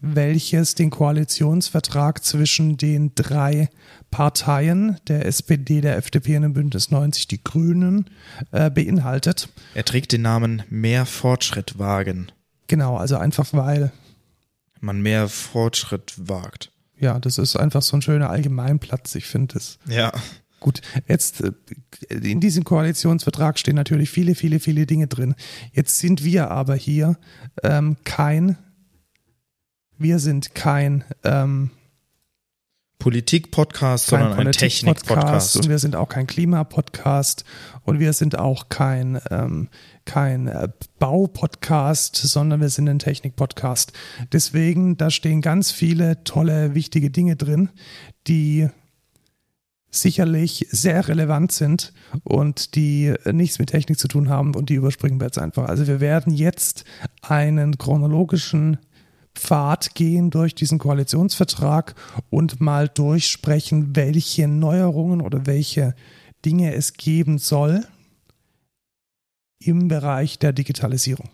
[0.02, 3.69] welches den Koalitionsvertrag zwischen den drei
[4.10, 8.10] Parteien, der SPD, der FDP und dem Bündnis 90, die Grünen,
[8.52, 9.50] äh, beinhaltet.
[9.74, 12.32] Er trägt den Namen Mehr Fortschritt wagen.
[12.67, 13.91] Genau, also einfach weil
[14.80, 16.71] man mehr Fortschritt wagt.
[16.97, 19.80] Ja, das ist einfach so ein schöner Allgemeinplatz, ich finde es.
[19.88, 20.12] Ja.
[20.62, 21.52] Gut, jetzt äh,
[22.10, 25.36] in diesem Koalitionsvertrag stehen natürlich viele, viele, viele Dinge drin.
[25.74, 27.17] Jetzt sind wir aber hier
[27.63, 28.58] ähm, kein
[30.02, 31.69] wir sind kein ähm,
[32.97, 35.58] Politik-Podcast, sondern ein Technik-Podcast.
[35.58, 37.45] Und wir sind auch kein Klima-Podcast
[37.84, 39.69] und wir sind auch kein, ähm,
[40.06, 43.93] kein äh, Bau-Podcast, sondern wir sind ein Technik-Podcast.
[44.32, 47.69] Deswegen, da stehen ganz viele tolle, wichtige Dinge drin,
[48.28, 48.69] die
[49.91, 55.19] sicherlich sehr relevant sind und die nichts mit Technik zu tun haben und die überspringen
[55.19, 55.67] wir jetzt einfach.
[55.67, 56.86] Also wir werden jetzt
[57.21, 58.77] einen chronologischen
[59.36, 61.95] Pfad gehen durch diesen Koalitionsvertrag
[62.30, 65.95] und mal durchsprechen, welche Neuerungen oder welche
[66.45, 67.86] Dinge es geben soll
[69.60, 71.30] im Bereich der Digitalisierung.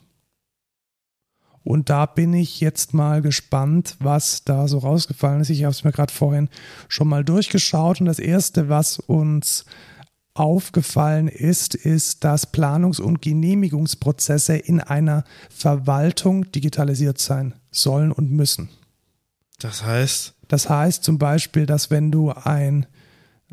[1.67, 5.49] Und da bin ich jetzt mal gespannt, was da so rausgefallen ist.
[5.49, 6.47] Ich habe es mir gerade vorhin
[6.87, 9.65] schon mal durchgeschaut und das Erste, was uns
[10.33, 18.69] aufgefallen ist, ist, dass Planungs- und Genehmigungsprozesse in einer Verwaltung digitalisiert sein sollen und müssen.
[19.59, 20.35] Das heißt?
[20.47, 22.85] Das heißt zum Beispiel, dass wenn du ein,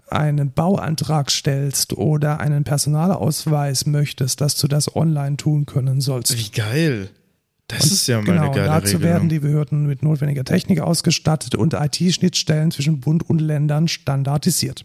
[0.07, 6.38] einen Bauantrag stellst oder einen Personalausweis möchtest, dass du das online tun können sollst.
[6.38, 7.11] Wie geil.
[7.68, 9.03] Das und ist ja mal genau, eine geile dazu Regelung.
[9.03, 14.85] werden die Behörden mit notwendiger Technik ausgestattet und IT-Schnittstellen zwischen Bund und Ländern standardisiert.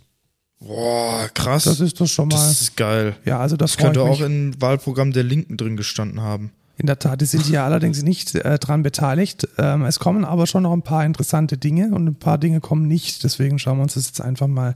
[0.59, 1.63] Boah, krass.
[1.65, 2.35] Das ist doch schon mal.
[2.35, 3.15] Das ist geil.
[3.25, 6.51] Ja, also das, das könnte auch im Wahlprogramm der Linken drin gestanden haben.
[6.79, 9.49] In der Tat, die sind hier allerdings nicht äh, dran beteiligt.
[9.57, 12.87] Ähm, es kommen aber schon noch ein paar interessante Dinge und ein paar Dinge kommen
[12.87, 13.25] nicht.
[13.25, 14.75] Deswegen schauen wir uns das jetzt einfach mal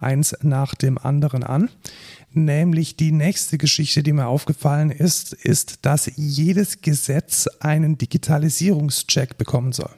[0.00, 1.68] eins nach dem anderen an.
[2.32, 9.72] Nämlich die nächste Geschichte, die mir aufgefallen ist, ist, dass jedes Gesetz einen Digitalisierungscheck bekommen
[9.72, 9.90] soll.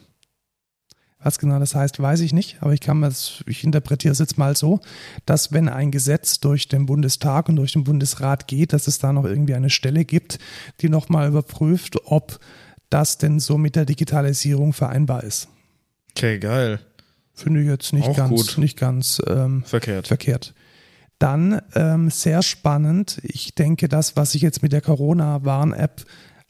[1.25, 4.37] Was genau das heißt, weiß ich nicht, aber ich kann das, ich interpretiere es jetzt
[4.37, 4.81] mal so,
[5.25, 9.11] dass wenn ein Gesetz durch den Bundestag und durch den Bundesrat geht, dass es da
[9.11, 10.39] noch irgendwie eine Stelle gibt,
[10.83, 12.39] die nochmal überprüft, ob
[12.91, 15.49] das denn so mit der Digitalisierung vereinbar ist.
[16.11, 16.79] Okay, geil.
[17.33, 18.59] Finde ich jetzt nicht Auch ganz, gut.
[18.59, 20.07] nicht ganz ähm, verkehrt.
[20.09, 20.53] verkehrt.
[21.19, 23.19] Dann ähm, sehr spannend.
[23.23, 26.05] Ich denke, das, was ich jetzt mit der Corona-Warn-App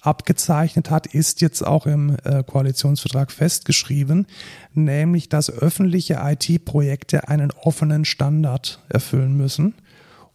[0.06, 4.26] abgezeichnet hat, ist jetzt auch im äh, Koalitionsvertrag festgeschrieben,
[4.72, 9.74] nämlich dass öffentliche IT-Projekte einen offenen Standard erfüllen müssen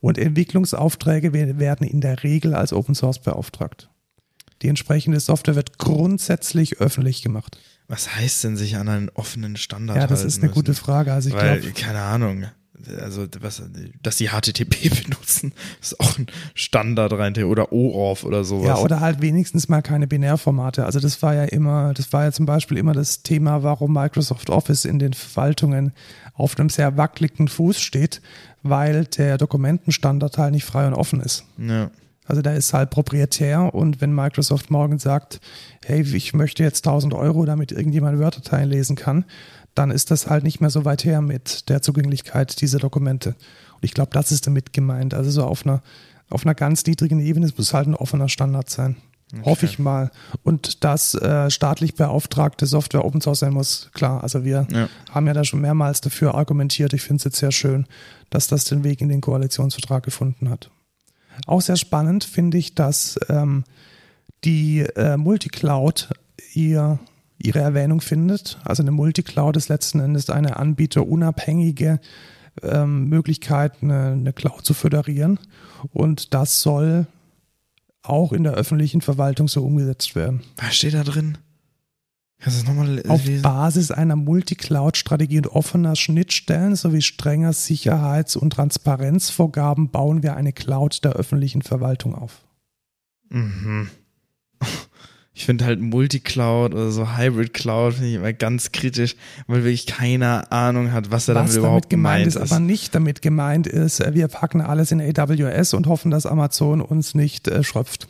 [0.01, 3.89] und Entwicklungsaufträge werden in der Regel als Open Source beauftragt.
[4.62, 7.58] Die entsprechende Software wird grundsätzlich öffentlich gemacht.
[7.87, 10.54] Was heißt denn sich an einen offenen Standard Ja, das ist eine müssen?
[10.56, 11.13] gute Frage.
[11.13, 12.46] Also ich Weil, glaub, keine Ahnung.
[13.02, 13.62] Also was,
[14.02, 18.67] dass die HTTP benutzen, ist auch ein Standard rein oder OAuth oder sowas.
[18.67, 20.86] Ja, oder halt wenigstens mal keine Binärformate.
[20.86, 24.50] Also das war ja immer, das war ja zum Beispiel immer das Thema, warum Microsoft
[24.50, 25.94] Office in den Verwaltungen
[26.34, 28.21] auf einem sehr wackeligen Fuß steht,
[28.63, 31.46] weil der Dokumentenstandard halt nicht frei und offen ist.
[31.58, 31.92] Ja.
[32.30, 35.42] Also da ist halt proprietär und wenn Microsoft morgen sagt,
[35.84, 39.25] hey, ich möchte jetzt 1000 Euro, damit irgendjemand Word-Dateien lesen kann,
[39.80, 43.30] dann ist das halt nicht mehr so weit her mit der Zugänglichkeit dieser Dokumente.
[43.30, 45.13] Und ich glaube, das ist damit gemeint.
[45.13, 45.82] Also so auf einer,
[46.30, 48.98] auf einer ganz niedrigen Ebene, es muss halt ein offener Standard sein.
[49.32, 49.46] Okay.
[49.46, 50.12] Hoffe ich mal.
[50.44, 54.21] Und dass äh, staatlich beauftragte Software Open Source sein muss, klar.
[54.21, 54.90] Also wir ja.
[55.12, 56.92] haben ja da schon mehrmals dafür argumentiert.
[56.92, 57.86] Ich finde es jetzt sehr schön,
[58.32, 60.71] dass das den Weg in den Koalitionsvertrag gefunden hat.
[61.48, 63.63] Auch sehr spannend finde ich, dass ähm,
[64.44, 66.10] die äh, Multicloud
[66.54, 67.00] ihr,
[67.42, 68.60] ihre Erwähnung findet.
[68.63, 72.00] Also eine Multicloud ist letzten Endes eine anbieterunabhängige
[72.62, 75.40] ähm, Möglichkeit, eine, eine Cloud zu föderieren.
[75.92, 77.08] Und das soll
[78.02, 80.42] auch in der öffentlichen Verwaltung so umgesetzt werden.
[80.58, 81.37] Was steht da drin?
[82.65, 90.37] Nochmal Auf Basis einer Multicloud-Strategie und offener Schnittstellen sowie strenger Sicherheits- und Transparenzvorgaben bauen wir
[90.37, 92.46] eine Cloud der öffentlichen Verwaltung auf.
[93.29, 93.90] Mhm.
[95.40, 99.15] Ich finde halt Multicloud oder so Hybrid Cloud finde ich immer ganz kritisch,
[99.48, 102.37] weil wirklich keine Ahnung hat, was er was damit überhaupt gemeint ist.
[102.37, 106.81] Was aber nicht damit gemeint ist, wir packen alles in AWS und hoffen, dass Amazon
[106.81, 108.10] uns nicht äh, schröpft.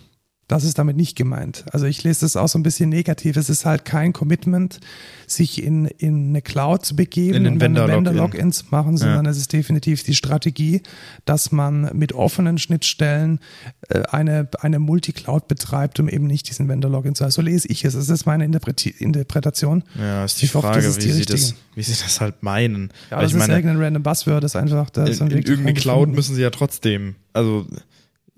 [0.49, 1.63] Das ist damit nicht gemeint.
[1.71, 3.37] Also ich lese das auch so ein bisschen negativ.
[3.37, 4.79] Es ist halt kein Commitment,
[5.27, 9.31] sich in, in eine Cloud zu begeben in den und Vendor Vendor-Logins machen, sondern ja.
[9.31, 10.81] es ist definitiv die Strategie,
[11.25, 13.41] dass man mit offenen Schnittstellen
[13.89, 17.31] äh, eine, eine Multi-Cloud betreibt, um eben nicht diesen Vendor-Login zu haben.
[17.31, 17.93] So lese ich es.
[17.93, 19.83] Das ist meine Interpretation.
[19.99, 22.89] Ja, ist die ich Frage, hoffe, wie, sie das, wie sie das halt meinen.
[23.11, 25.29] Ja, Weil das ich ist meine, irgendein random Buzzword, das ist einfach da in, in
[25.29, 27.67] irgendeine Cloud müssen sie ja trotzdem, also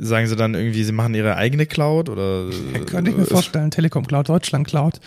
[0.04, 2.50] Sagen sie dann irgendwie, sie machen ihre eigene Cloud oder?
[2.88, 5.00] Könnte ich mir vorstellen, Telekom Cloud, Deutschland Cloud.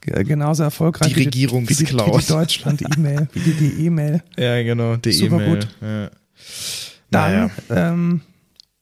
[0.00, 2.06] Genauso erfolgreich die Regierungscloud.
[2.06, 4.22] Wie die, wie die Deutschland-E-Mail, wie die, die E-Mail.
[4.38, 5.30] Ja, genau, die E-Mail.
[5.30, 5.68] Super gut.
[5.82, 6.10] Ja.
[7.10, 7.90] Dann naja.
[7.92, 8.20] ähm,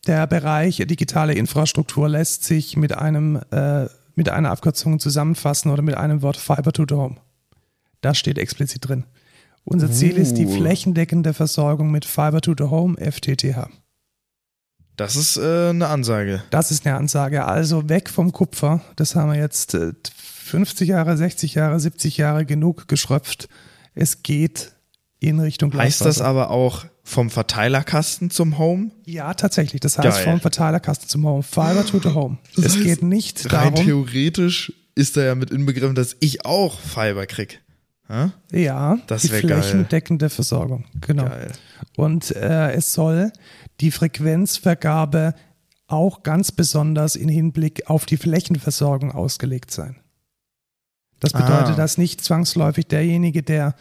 [0.06, 5.96] der Bereich digitale Infrastruktur lässt sich mit einem äh, mit einer Abkürzung zusammenfassen oder mit
[5.96, 7.16] einem Wort Fiber to the Home.
[8.00, 9.04] Das steht explizit drin.
[9.64, 10.20] Unser Ziel uh.
[10.20, 10.56] ist die uh.
[10.56, 13.68] flächendeckende Versorgung mit Fiber to the Home, FTTH.
[14.98, 16.42] Das ist äh, eine Ansage.
[16.50, 17.44] Das ist eine Ansage.
[17.46, 18.82] Also weg vom Kupfer.
[18.96, 19.92] Das haben wir jetzt äh,
[20.44, 23.48] 50 Jahre, 60 Jahre, 70 Jahre genug geschröpft.
[23.94, 24.72] Es geht
[25.20, 25.72] in Richtung.
[25.72, 28.90] Heißt das aber auch vom Verteilerkasten zum Home?
[29.04, 29.80] Ja, tatsächlich.
[29.80, 30.24] Das heißt Geil.
[30.24, 31.44] vom Verteilerkasten zum Home.
[31.44, 32.38] Fiber to the Home.
[32.56, 33.86] Das es heißt, geht nicht rein darum.
[33.86, 37.62] theoretisch ist da ja mit inbegriffen, dass ich auch Fiber krieg.
[38.08, 38.32] Ha?
[38.52, 40.30] Ja, das die flächendeckende geil.
[40.30, 40.84] Versorgung.
[41.00, 41.24] Genau.
[41.26, 41.52] Geil.
[41.96, 43.32] Und äh, es soll
[43.80, 45.34] die Frequenzvergabe
[45.86, 49.96] auch ganz besonders in Hinblick auf die Flächenversorgung ausgelegt sein.
[51.20, 51.74] Das bedeutet, ah.
[51.74, 53.74] dass nicht zwangsläufig derjenige, der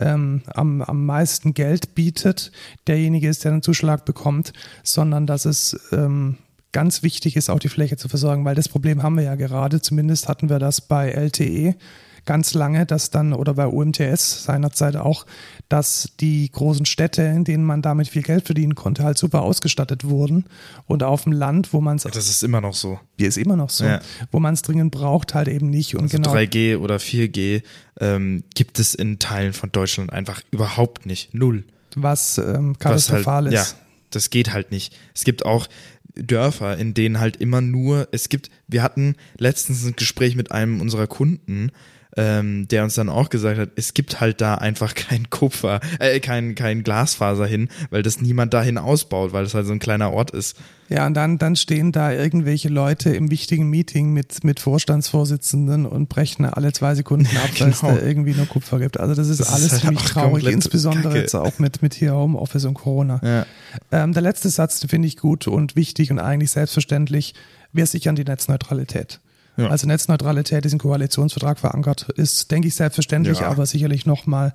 [0.00, 2.50] ähm, am, am meisten Geld bietet,
[2.88, 4.52] derjenige ist, der einen Zuschlag bekommt,
[4.82, 6.38] sondern dass es ähm,
[6.72, 9.80] ganz wichtig ist, auch die Fläche zu versorgen, weil das Problem haben wir ja gerade,
[9.80, 11.76] zumindest hatten wir das bei LTE
[12.24, 15.26] ganz lange, dass dann, oder bei UMTS seinerzeit auch,
[15.68, 20.04] dass die großen Städte, in denen man damit viel Geld verdienen konnte, halt super ausgestattet
[20.04, 20.44] wurden.
[20.86, 22.02] Und auf dem Land, wo man es.
[22.02, 22.98] Das ist immer noch so.
[23.16, 23.84] Wie ist immer noch so.
[23.84, 24.00] Ja.
[24.30, 25.94] Wo man es dringend braucht, halt eben nicht.
[25.94, 26.32] Und also genau.
[26.32, 27.62] 3G oder 4G
[28.00, 31.34] ähm, gibt es in Teilen von Deutschland einfach überhaupt nicht.
[31.34, 31.64] Null.
[31.96, 33.72] Was ähm, katastrophal Was halt, ist.
[33.72, 33.78] Ja,
[34.10, 34.96] das geht halt nicht.
[35.14, 35.68] Es gibt auch
[36.14, 40.80] Dörfer, in denen halt immer nur, es gibt, wir hatten letztens ein Gespräch mit einem
[40.80, 41.70] unserer Kunden,
[42.16, 46.20] ähm, der uns dann auch gesagt hat, es gibt halt da einfach kein Kupfer, äh,
[46.20, 50.12] kein, kein Glasfaser hin, weil das niemand dahin ausbaut, weil das halt so ein kleiner
[50.12, 50.56] Ort ist.
[50.88, 56.08] Ja, und dann, dann stehen da irgendwelche Leute im wichtigen Meeting mit, mit Vorstandsvorsitzenden und
[56.08, 57.82] brechen alle zwei Sekunden ab, ja, genau.
[57.82, 58.98] weil es da irgendwie nur Kupfer gibt.
[58.98, 61.20] Also das ist das alles ist halt ziemlich traurig, insbesondere Kacke.
[61.20, 63.20] jetzt auch mit, mit hier Homeoffice und Corona.
[63.22, 63.46] Ja.
[63.92, 67.34] Ähm, der letzte Satz, finde ich gut und wichtig und eigentlich selbstverständlich.
[67.72, 69.20] Wir sichern die Netzneutralität.
[69.60, 69.68] Ja.
[69.68, 73.48] Also Netzneutralität ist im Koalitionsvertrag verankert, ist, denke ich, selbstverständlich, ja.
[73.48, 74.52] aber sicherlich nochmal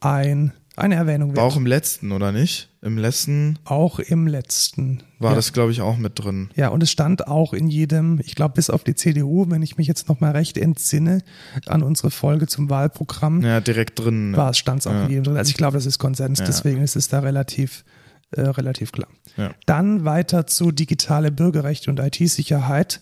[0.00, 1.38] ein, eine Erwähnung wert.
[1.38, 2.70] War auch im letzten, oder nicht?
[2.82, 3.58] Im letzten?
[3.64, 5.02] Auch im letzten.
[5.18, 5.36] War ja.
[5.36, 6.50] das, glaube ich, auch mit drin.
[6.54, 9.76] Ja, und es stand auch in jedem, ich glaube, bis auf die CDU, wenn ich
[9.76, 11.22] mich jetzt nochmal recht entsinne,
[11.66, 13.42] an unsere Folge zum Wahlprogramm.
[13.42, 14.36] Ja, direkt drin.
[14.36, 15.36] War es, stand es auch in jedem drin.
[15.36, 17.84] Also ich glaube, das ist Konsens, deswegen ist es da relativ,
[18.30, 19.08] äh, relativ klar.
[19.66, 23.00] Dann weiter zu digitale Bürgerrechte und IT-Sicherheit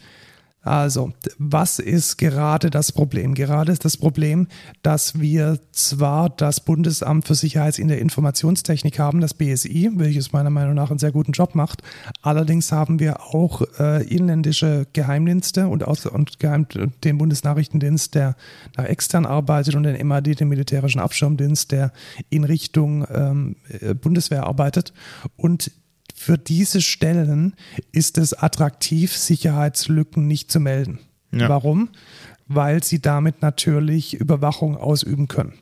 [0.64, 3.34] Also, was ist gerade das Problem?
[3.34, 4.48] Gerade ist das Problem,
[4.82, 10.50] dass wir zwar das Bundesamt für Sicherheits in der Informationstechnik haben, das BSI, welches meiner
[10.50, 11.82] Meinung nach einen sehr guten Job macht.
[12.22, 16.66] Allerdings haben wir auch äh, inländische Geheimdienste und, aus, und Geheim,
[17.04, 18.34] den Bundesnachrichtendienst, der
[18.76, 21.92] nach extern arbeitet und den MAD, den militärischen Abschirmdienst, der
[22.30, 24.94] in Richtung ähm, äh, Bundeswehr arbeitet.
[25.36, 25.70] Und
[26.14, 27.54] für diese Stellen
[27.92, 31.00] ist es attraktiv, Sicherheitslücken nicht zu melden.
[31.32, 31.48] Ja.
[31.48, 31.90] Warum?
[32.46, 35.54] Weil sie damit natürlich Überwachung ausüben können.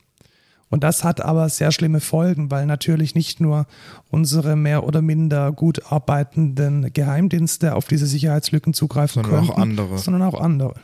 [0.68, 3.66] Und das hat aber sehr schlimme Folgen, weil natürlich nicht nur
[4.10, 9.98] unsere mehr oder minder gut arbeitenden Geheimdienste auf diese Sicherheitslücken zugreifen sondern können, auch andere.
[9.98, 10.74] sondern auch andere.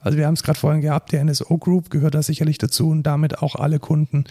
[0.00, 3.02] Also wir haben es gerade vorhin gehabt, der NSO Group gehört da sicherlich dazu und
[3.02, 4.24] damit auch alle Kunden,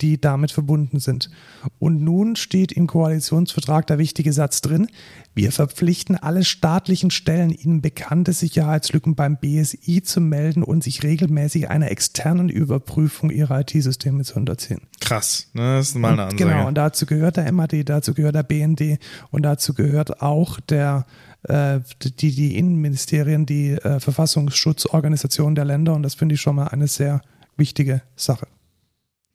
[0.00, 1.30] die damit verbunden sind.
[1.78, 4.88] Und nun steht im Koalitionsvertrag der wichtige Satz drin,
[5.34, 11.70] wir verpflichten alle staatlichen Stellen, ihnen bekannte Sicherheitslücken beim BSI zu melden und sich regelmäßig
[11.70, 14.82] einer externen Überprüfung ihrer IT-Systeme zu unterziehen.
[15.00, 15.76] Krass, ne?
[15.76, 16.44] das ist mal eine Ansage.
[16.44, 18.98] Genau, und dazu gehört der MAD, dazu gehört der BND
[19.30, 21.06] und dazu gehört auch der
[21.48, 26.86] die, die Innenministerien, die äh, Verfassungsschutzorganisationen der Länder und das finde ich schon mal eine
[26.86, 27.20] sehr
[27.56, 28.46] wichtige Sache.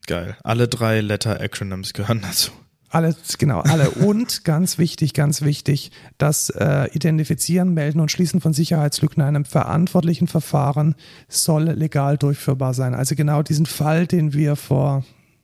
[0.05, 0.37] Geil.
[0.43, 2.51] Alle drei Letter-Acronyms gehören dazu.
[2.89, 3.89] Alle, genau, alle.
[4.05, 9.45] Und ganz wichtig, ganz wichtig, das äh, Identifizieren, Melden und Schließen von Sicherheitslücken in einem
[9.45, 10.95] verantwortlichen Verfahren
[11.27, 12.93] soll legal durchführbar sein.
[12.93, 15.03] Also genau diesen Fall, den wir vor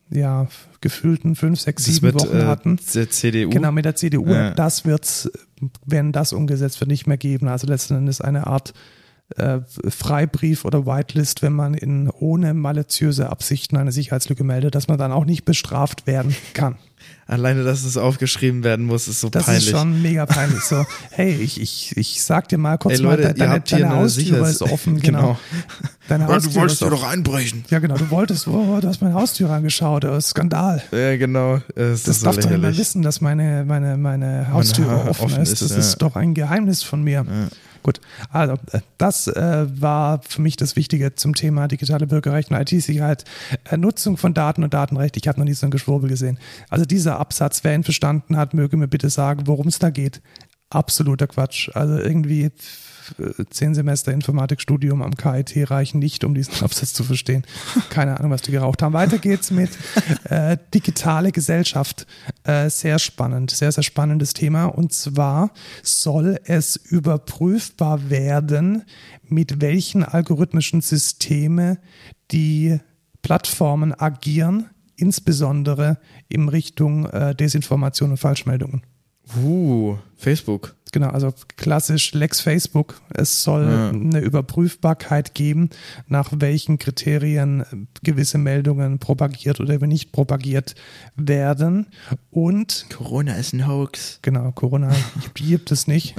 [0.10, 0.48] ja,
[0.82, 2.80] gefühlten fünf, sechs, sieben mit, Wochen äh, hatten.
[2.94, 3.50] Der CDU.
[3.50, 4.28] Genau, mit der CDU.
[4.28, 4.52] Ja.
[4.52, 5.32] Das wird es,
[5.86, 7.48] wenn das umgesetzt wird, nicht mehr geben.
[7.48, 8.74] Also letzten Endes eine Art
[9.38, 14.98] äh, Freibrief oder Whitelist, wenn man in ohne maliziöse Absichten eine Sicherheitslücke meldet, dass man
[14.98, 16.78] dann auch nicht bestraft werden kann.
[17.26, 19.66] Alleine, dass es aufgeschrieben werden muss, ist so das peinlich.
[19.66, 20.62] Das ist schon mega peinlich.
[20.62, 24.48] So, hey, ich, ich, ich sag dir mal kurz Ey, Leute, mal, deine, deine Haustür
[24.48, 24.94] ist offen.
[25.04, 25.20] Genau.
[25.22, 25.38] genau.
[26.08, 27.64] Deine Haustür du wolltest dir doch einbrechen.
[27.70, 27.96] Ja, genau.
[27.96, 30.04] Du wolltest, oh, du hast meine Haustür angeschaut.
[30.04, 30.84] Ist Skandal.
[30.92, 31.62] Ja, genau.
[31.76, 35.62] Das, das darf doch niemand wissen, dass meine, meine, meine Haustür meine offen, offen, ist.
[35.62, 37.26] Das ist, ist doch ein Geheimnis von mir.
[37.28, 37.48] Ja.
[37.84, 38.00] Gut,
[38.32, 43.26] also äh, das äh, war für mich das Wichtige zum Thema digitale Bürgerrecht und IT-Sicherheit.
[43.70, 45.18] Äh, Nutzung von Daten und Datenrecht.
[45.18, 46.40] Ich habe noch nie so ein Geschwurbel gesehen.
[46.70, 50.22] Also dieser Absatz, wer ihn verstanden hat, möge mir bitte sagen, worum es da geht.
[50.70, 51.70] Absoluter Quatsch.
[51.74, 52.52] Also irgendwie
[53.50, 57.46] zehn Semester Informatikstudium am KIT reichen nicht, um diesen Absatz zu verstehen.
[57.90, 58.94] Keine Ahnung, was die geraucht haben.
[58.94, 59.72] Weiter geht's mit
[60.26, 62.06] äh, digitale Gesellschaft.
[62.44, 64.66] Äh, sehr spannend, sehr, sehr spannendes Thema.
[64.66, 68.84] Und zwar soll es überprüfbar werden,
[69.24, 71.80] mit welchen algorithmischen Systeme
[72.32, 72.80] die
[73.24, 74.70] Plattformen agieren,
[75.04, 75.98] insbesondere
[76.30, 78.84] in Richtung äh, Desinformation und Falschmeldungen.
[79.38, 80.76] Uh, Facebook.
[80.94, 83.02] Genau, also klassisch Lex Facebook.
[83.14, 83.90] Es soll ja.
[83.90, 85.72] eine Überprüfbarkeit geben,
[86.08, 90.76] nach welchen Kriterien gewisse Meldungen propagiert oder nicht propagiert
[91.18, 91.88] werden.
[92.32, 94.20] Und Corona ist ein Hoax.
[94.22, 94.96] Genau, Corona
[95.34, 96.16] gibt es nicht.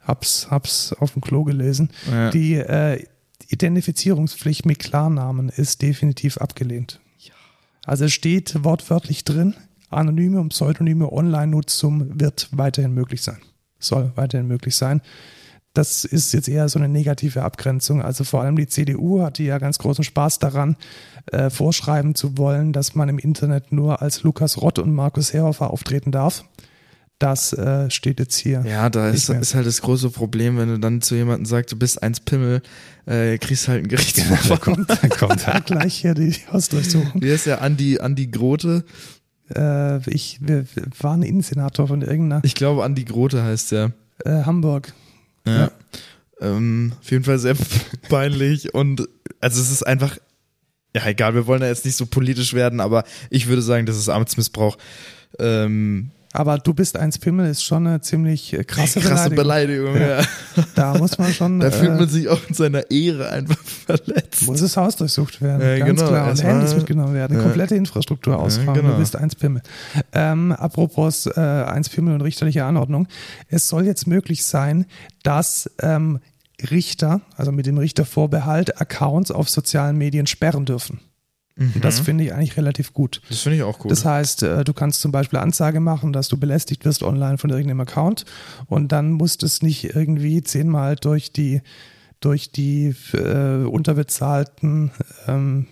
[0.00, 1.90] Hab's, hab's auf dem Klo gelesen.
[2.10, 2.30] Ja.
[2.30, 3.04] Die äh,
[3.48, 7.00] Identifizierungspflicht mit Klarnamen ist definitiv abgelehnt.
[7.84, 9.54] Also es steht wortwörtlich drin,
[9.90, 13.38] anonyme und pseudonyme Online-Nutzung wird weiterhin möglich sein
[13.84, 15.00] soll weiterhin möglich sein.
[15.72, 18.00] Das ist jetzt eher so eine negative Abgrenzung.
[18.00, 20.76] Also vor allem die CDU hatte ja ganz großen Spaß daran,
[21.32, 25.70] äh, vorschreiben zu wollen, dass man im Internet nur als Lukas Rott und Markus Herhofer
[25.70, 26.44] auftreten darf.
[27.18, 28.64] Das äh, steht jetzt hier.
[28.66, 31.76] Ja, da ist, ist, halt das große Problem, wenn du dann zu jemandem sagst, du
[31.78, 32.60] bist eins Pimmel,
[33.06, 34.86] äh, kriegst halt ein Gerichtsverfahren.
[34.88, 37.22] Ja, da kommt, da kommt halt gleich hier die Hausdurchsuchung.
[37.22, 38.84] Wie ist ja Andi, Andi Grote?
[39.54, 42.42] Äh, ich wir, wir waren Innensenator von irgendeiner.
[42.44, 43.92] Ich glaube, Andi Grote heißt der.
[44.24, 44.92] Äh, Hamburg.
[45.46, 45.56] Ja.
[45.56, 45.70] ja.
[46.40, 47.54] Ähm, auf jeden Fall sehr
[48.08, 49.08] peinlich und
[49.40, 50.18] also es ist einfach,
[50.94, 53.96] ja egal, wir wollen ja jetzt nicht so politisch werden, aber ich würde sagen, das
[53.96, 54.76] ist Amtsmissbrauch.
[55.38, 59.92] Ähm, aber du bist eins Pimmel ist schon eine ziemlich äh, krasse, krasse Beleidigung.
[59.92, 60.26] Beleidigung
[60.56, 60.64] ja.
[60.74, 61.60] Da muss man schon.
[61.60, 63.56] Da fühlt man äh, sich auch in seiner Ehre einfach
[63.86, 64.42] verletzt.
[64.42, 66.10] Muss das Haus durchsucht werden, ja, ganz genau.
[66.10, 66.30] klar.
[66.30, 68.74] Und Handys mitgenommen werden, komplette Infrastruktur ausfahren.
[68.74, 68.94] Genau.
[68.94, 69.62] Du bist eins Pimmel.
[70.12, 73.06] Ähm, apropos äh, eins Pimmel und richterliche Anordnung.
[73.48, 74.86] Es soll jetzt möglich sein,
[75.22, 76.18] dass ähm,
[76.68, 80.98] Richter, also mit dem Richtervorbehalt, Accounts auf sozialen Medien sperren dürfen.
[81.56, 81.80] Mhm.
[81.80, 83.20] Das finde ich eigentlich relativ gut.
[83.28, 83.90] Das finde ich auch gut.
[83.90, 87.50] Das heißt, äh, du kannst zum Beispiel Anzeige machen, dass du belästigt wirst online von
[87.50, 88.24] irgendeinem Account
[88.66, 91.62] und dann musst es nicht irgendwie zehnmal durch die
[92.20, 94.92] durch die äh, unterbezahlten
[95.28, 95.66] ähm,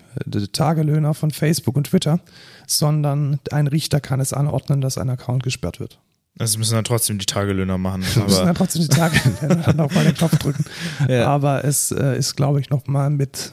[0.53, 2.20] Tagelöhner von Facebook und Twitter,
[2.66, 5.99] sondern ein Richter kann es anordnen, dass ein Account gesperrt wird.
[6.39, 8.05] Also müssen dann trotzdem die Tagelöhner machen.
[8.14, 10.64] Wir müssen dann trotzdem die Tagelöhner dann auch mal den Knopf drücken.
[11.09, 11.26] Ja.
[11.26, 13.53] Aber es äh, ist, glaube ich, nochmal mit,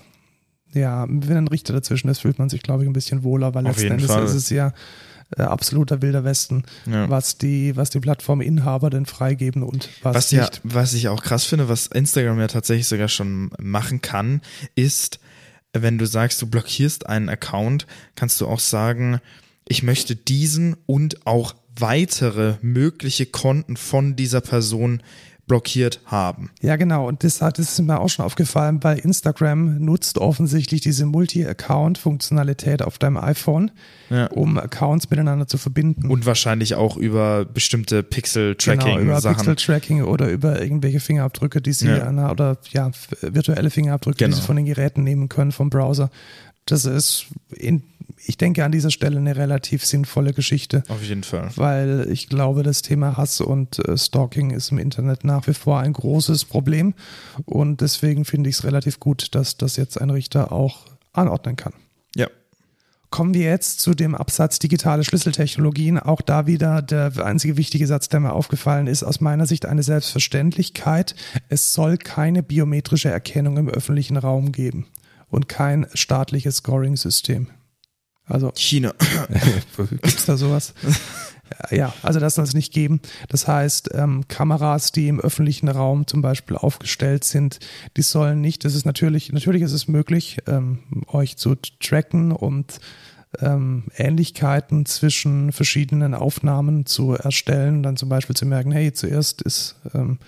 [0.74, 3.65] ja, wenn ein Richter dazwischen ist, fühlt man sich, glaube ich, ein bisschen wohler, weil
[3.67, 4.24] Auf letzten Endes Fall.
[4.24, 4.74] ist es ja
[5.38, 7.09] äh, absoluter wilder Westen, ja.
[7.09, 10.61] was die, was die Plattforminhaber denn freigeben und was, Was ja, nicht.
[10.63, 14.41] was ich auch krass finde, was Instagram ja tatsächlich sogar schon machen kann,
[14.76, 15.20] ist,
[15.74, 19.20] wenn du sagst, du blockierst einen Account, kannst du auch sagen,
[19.67, 25.01] ich möchte diesen und auch weitere mögliche Konten von dieser Person
[25.49, 26.49] blockiert haben.
[26.61, 27.05] Ja, genau.
[27.09, 32.97] Und das, hat, ist mir auch schon aufgefallen, weil Instagram nutzt offensichtlich diese Multi-Account-Funktionalität auf
[32.97, 33.71] deinem iPhone,
[34.09, 34.27] Ja.
[34.27, 36.09] um Accounts miteinander zu verbinden.
[36.09, 39.21] Und wahrscheinlich auch über bestimmte Genau, über.
[39.21, 42.31] Pixel-Tracking oder über irgendwelche Fingerabdrücke, die sie Ja.
[42.31, 42.91] oder ja,
[43.21, 44.35] virtuelle Fingerabdrücke, die Genau.
[44.37, 46.09] sie von den Geräten nehmen können, vom Browser.
[46.65, 47.25] Das ist,
[47.55, 47.83] in,
[48.30, 51.49] ich denke, an dieser Stelle eine relativ sinnvolle Geschichte, Auf jeden Fall.
[51.55, 55.80] weil ich glaube, das Thema Hass und äh, Stalking ist im Internet nach wie vor
[55.80, 56.93] ein großes Problem
[57.45, 61.73] und deswegen finde ich es relativ gut, dass das jetzt ein Richter auch anordnen kann.
[62.15, 62.27] Ja.
[63.09, 65.97] Kommen wir jetzt zu dem Absatz digitale Schlüsseltechnologien.
[65.97, 69.82] Auch da wieder der einzige wichtige Satz, der mir aufgefallen ist, aus meiner Sicht eine
[69.82, 71.15] Selbstverständlichkeit.
[71.47, 74.86] Es soll keine biometrische Erkennung im öffentlichen Raum geben
[75.32, 77.47] und kein staatliches Scoring-System.
[78.30, 78.93] Also China.
[79.89, 80.73] Gibt's da sowas?
[81.71, 83.01] Ja, also das soll es nicht geben.
[83.27, 87.57] Das heißt, ähm, Kameras, die im öffentlichen Raum zum Beispiel aufgestellt sind,
[87.97, 92.80] die sollen nicht, das ist natürlich, natürlich ist es möglich, ähm, euch zu tracken und
[93.39, 99.75] ähm, Ähnlichkeiten zwischen verschiedenen Aufnahmen zu erstellen, dann zum Beispiel zu merken, hey, zuerst ist
[99.95, 100.19] ähm,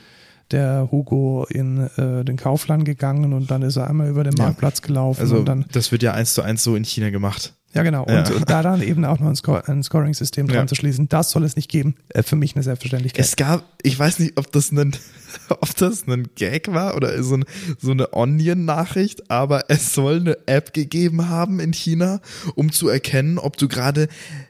[0.49, 4.45] der Hugo in äh, den Kaufland gegangen und dann ist er einmal über den Ja.
[4.45, 7.53] Marktplatz gelaufen Also und dann das wird ja eins zu eins so in China gemacht.
[7.73, 8.03] Ja, genau.
[8.03, 8.35] Und, Ja.
[8.35, 10.67] und da dann eben auch noch ein, Sco ein Scoring-System dran Ja.
[10.67, 11.95] zu schließen, das soll es nicht geben.
[12.09, 13.23] Äh, für mich eine Selbstverständlichkeit.
[13.25, 14.95] Es gab, ich weiß nicht, ob das ein,
[15.49, 17.45] ob das ein Gag war oder so, ein,
[17.79, 22.19] so eine Onion-Nachricht, aber es soll eine App gegeben haben in China,
[22.55, 24.07] um zu erkennen, ob du gerade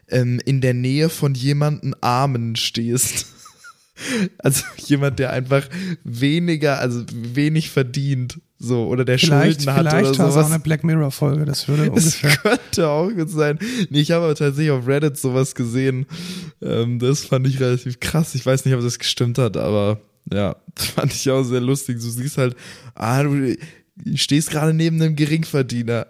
[0.08, 3.26] ähm, in der Nähe von jemanden Armen stehst.
[4.38, 5.66] Also jemand, der einfach
[6.04, 10.40] weniger, also wenig verdient, so, oder der vielleicht Schulden hat vielleicht oder war es auch
[10.40, 10.46] sowas.
[10.52, 12.36] eine Black Mirror-Folge, das würde Das ungefähr.
[12.36, 13.58] könnte auch gut sein.
[13.90, 16.06] Nee, ich habe aber tatsächlich auf Reddit sowas gesehen.
[16.60, 18.34] Ähm, das fand ich relativ krass.
[18.34, 20.00] Ich weiß nicht, ob das gestimmt hat, aber
[20.32, 21.96] ja, das fand ich auch sehr lustig.
[22.00, 22.54] Du siehst halt,
[22.94, 23.56] ah, du
[24.14, 26.06] stehst gerade neben einem Geringverdiener.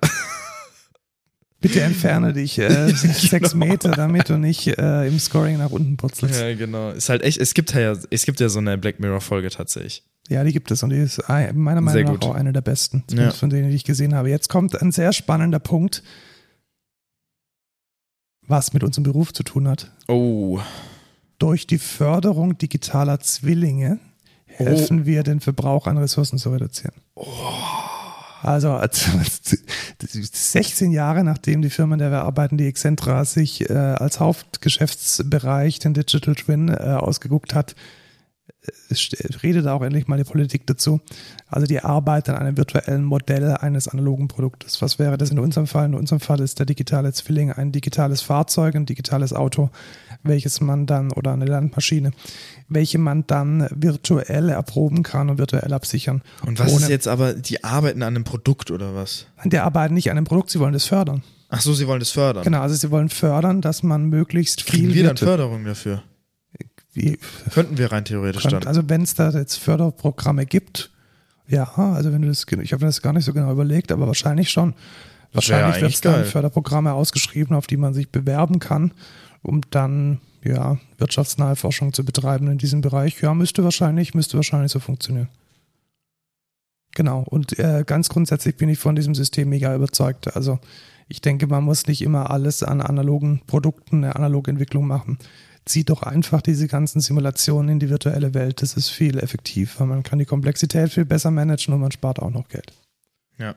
[1.62, 3.66] Bitte entferne dich äh, sechs Genau.
[3.66, 6.38] Meter, damit du nicht äh, im Scoring nach unten putzelst.
[6.40, 6.48] Ja.
[6.48, 6.90] ja, genau.
[6.90, 10.02] Ist halt echt, es gibt ja, es gibt ja so eine Black Mirror Folge tatsächlich.
[10.28, 12.24] die gibt es und die ist ein- meiner Sehr Meinung nach gut.
[12.30, 13.30] auch eine der besten, Ja.
[13.30, 14.28] von denen, die ich gesehen habe.
[14.28, 16.02] Jetzt kommt ein sehr spannender Punkt,
[18.46, 19.90] was mit unserem Beruf zu tun hat.
[20.08, 20.60] Oh.
[21.38, 23.98] Durch die Förderung digitaler Zwillinge
[24.46, 26.94] helfen wir, den Verbrauch an Ressourcen zu reduzieren.
[28.43, 29.09] Also als,
[30.01, 35.78] 16 Jahre nachdem die Firma, in der wir arbeiten, die Excentra, sich äh, als Hauptgeschäftsbereich
[35.78, 37.76] den Digital Twin äh, ausgeguckt hat,
[39.42, 41.00] redet auch endlich mal die Politik dazu.
[41.48, 44.80] Also die Arbeit an einem virtuellen Modell eines analogen Produktes.
[44.80, 45.86] Was wäre das in unserem Fall?
[45.86, 49.70] In unserem Fall ist der digitale Zwilling ein digitales Fahrzeug, ein digitales Auto,
[50.22, 52.12] welches man dann, oder eine Landmaschine,
[52.68, 56.22] welche man dann virtuell erproben kann und virtuell absichern.
[56.46, 59.26] Und was ist jetzt aber, die arbeiten an einem Produkt oder was?
[59.44, 61.24] Die arbeiten nicht an einem Produkt, sie wollen das fördern.
[61.48, 62.44] Ach so, sie wollen das fördern.
[62.44, 66.02] Genau, also sie wollen fördern, dass man möglichst Kriegen viel wir dann Förderung dafür?
[66.93, 67.18] Wie,
[67.53, 68.66] Könnten wir rein theoretisch dann.
[68.66, 70.90] Also wenn es da jetzt Förderprogramme gibt,
[71.49, 74.51] ja, also wenn du das, ich habe das gar nicht so genau überlegt, aber wahrscheinlich
[74.51, 74.74] schon.
[75.32, 76.24] Das wär ja Wahrscheinlich wird es dann.
[76.24, 78.93] Förderprogramme ausgeschrieben, auf die man sich bewerben kann,
[79.43, 83.20] um dann ja wirtschaftsnahe Forschung zu betreiben in diesem Bereich.
[83.22, 85.28] Ja, müsste wahrscheinlich, müsste wahrscheinlich so funktionieren.
[86.95, 87.20] Genau.
[87.22, 90.36] Und äh, ganz grundsätzlich bin ich von diesem System mega überzeugt.
[90.36, 90.59] Also
[91.09, 95.18] ich denke, man muss nicht immer alles an analogen Produkten, eine analoge Entwicklung machen.
[95.64, 98.62] Zieht doch einfach diese ganzen Simulationen in die virtuelle Welt.
[98.62, 99.86] Das ist viel effektiver.
[99.86, 102.72] Man kann die Komplexität viel besser managen und man spart auch noch Geld.
[103.38, 103.54] Ja.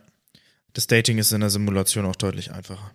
[0.73, 2.91] Das Dating ist in der Simulation auch deutlich einfacher.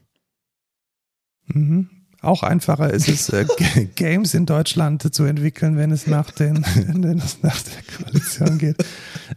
[1.47, 1.89] Mhm.
[2.23, 3.47] Auch einfacher ist es, äh,
[3.95, 8.77] Games in Deutschland zu entwickeln, wenn es nach, den, wenn es nach der Koalition geht.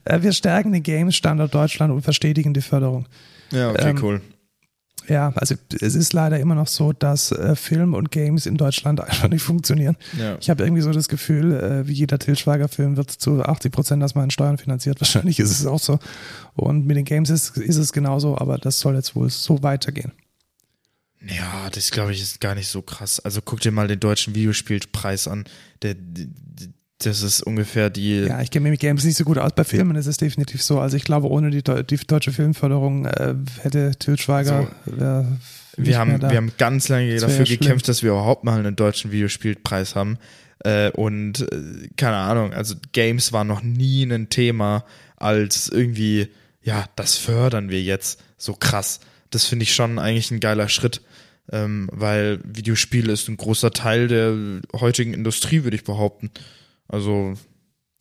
[0.04, 3.06] Äh, wir stärken den Games-Standort Deutschland und verstetigen die Förderung.
[3.52, 4.22] Ja, okay, Ähm, cool.
[5.08, 9.02] Ja, also es ist leider immer noch so, dass äh, Film und Games in Deutschland
[9.02, 9.98] einfach nicht funktionieren.
[10.18, 10.38] Ja.
[10.40, 14.04] Ich habe irgendwie so das Gefühl, äh, wie jeder Til Schweiger-Film wird zu 80 Prozent
[14.04, 15.02] aus meinen Steuern finanziert.
[15.02, 16.00] Wahrscheinlich ist es auch so.
[16.56, 20.12] Und mit den Games ist, ist es genauso, aber das soll jetzt wohl so weitergehen.
[21.26, 23.20] Ja, das glaube ich ist gar nicht so krass.
[23.20, 25.46] Also guck dir mal den deutschen Videospielpreis an.
[25.82, 26.28] Der, der,
[27.00, 28.22] das ist ungefähr die.
[28.22, 29.52] Ja, ich kenne mich mit Games nicht so gut aus.
[29.56, 30.80] Bei Filmen ist es definitiv so.
[30.80, 34.68] Also ich glaube, ohne die, die deutsche Filmförderung äh, hätte Til Schweiger.
[34.86, 34.92] So.
[34.92, 35.26] Äh,
[35.76, 39.12] wir, haben, wir haben ganz lange dafür ja gekämpft, dass wir überhaupt mal einen deutschen
[39.12, 40.18] Videospielpreis haben.
[40.60, 44.86] Äh, und äh, keine Ahnung, also Games war noch nie ein Thema
[45.18, 46.30] als irgendwie,
[46.62, 49.00] ja, das fördern wir jetzt so krass.
[49.30, 51.02] Das finde ich schon eigentlich ein geiler Schritt
[51.52, 56.32] ähm, weil Videospiele ist ein großer Teil der heutigen Industrie, würde ich behaupten.
[56.88, 57.36] Also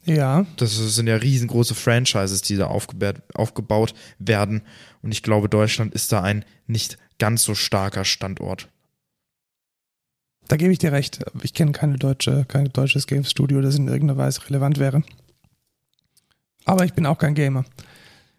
[0.05, 0.47] ja.
[0.57, 4.63] Das sind ja riesengroße Franchises, die da aufgebaut werden.
[5.01, 8.69] Und ich glaube, Deutschland ist da ein nicht ganz so starker Standort.
[10.49, 11.25] Da gebe ich dir recht.
[11.43, 15.03] Ich kenne keine deutsche, kein deutsches Game Studio, das in irgendeiner Weise relevant wäre.
[16.65, 17.65] Aber ich bin auch kein Gamer.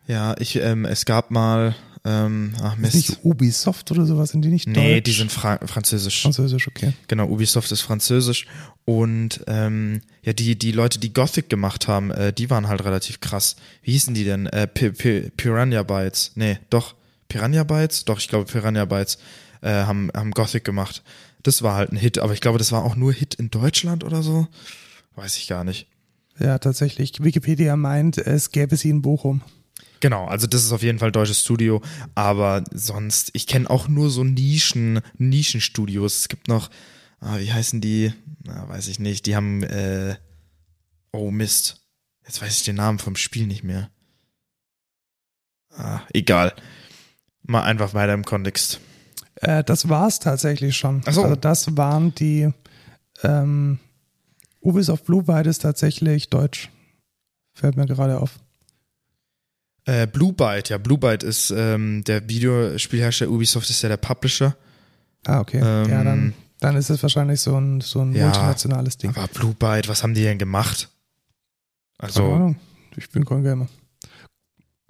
[0.05, 1.75] Ja, ich, ähm, es gab mal
[2.05, 2.95] ähm, ach Mist.
[2.95, 5.03] Ist nicht Ubisoft oder sowas, sind die nicht Nee, Deutsch?
[5.05, 6.21] die sind Fra französisch.
[6.21, 6.93] Französisch, okay.
[7.07, 8.45] Genau, Ubisoft ist französisch.
[8.85, 13.21] Und ähm, ja, die, die Leute, die Gothic gemacht haben, äh, die waren halt relativ
[13.21, 13.55] krass.
[13.81, 14.47] Wie hießen die denn?
[14.47, 16.31] Äh, P P Piranha Bytes.
[16.35, 16.95] Nee, doch.
[17.29, 18.03] Piranha Bytes?
[18.05, 19.17] Doch, ich glaube Piranha Bytes
[19.61, 21.01] äh, haben, haben Gothic gemacht.
[21.43, 24.03] Das war halt ein Hit, aber ich glaube, das war auch nur Hit in Deutschland
[24.03, 24.47] oder so.
[25.15, 25.87] Weiß ich gar nicht.
[26.39, 27.23] Ja, tatsächlich.
[27.23, 29.41] Wikipedia meint, es gäbe sie in Bochum.
[30.03, 31.81] Genau, also das ist auf jeden Fall deutsches Studio,
[32.13, 36.17] aber sonst, ich kenne auch nur so Nischen, Nischenstudios.
[36.17, 36.69] Es gibt noch,
[37.21, 38.11] ah, wie heißen die?
[38.43, 39.25] Na, weiß ich nicht.
[39.27, 40.17] Die haben, äh,
[41.13, 41.87] oh Mist.
[42.25, 43.91] Jetzt weiß ich den Namen vom Spiel nicht mehr.
[45.69, 46.53] Ah, egal.
[47.43, 48.81] Mal einfach weiter im Kontext.
[49.35, 51.01] Äh, das war's tatsächlich schon.
[51.05, 51.23] Ach so.
[51.23, 52.51] Also das waren die
[53.23, 53.79] ähm,
[54.59, 56.69] Ubisoft Blue Byte ist tatsächlich deutsch.
[57.53, 58.42] Fällt mir gerade auf.
[59.85, 64.55] Äh, Blue Byte, ja, Blue Byte ist ähm, der Videospielhersteller, Ubisoft ist ja der Publisher.
[65.25, 65.59] Ah, okay.
[65.63, 69.11] Ähm, ja, dann, dann ist es wahrscheinlich so ein, so ein ja, multinationales Ding.
[69.11, 70.89] Aber Blue Byte, was haben die denn gemacht?
[71.97, 72.55] Also, Keine Ahnung.
[72.95, 73.67] ich bin kein Gamer.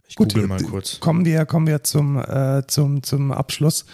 [0.08, 1.00] Ich Gut, google mal kurz.
[1.00, 3.86] Kommen wir, kommen wir zum, äh, zum, zum Abschluss.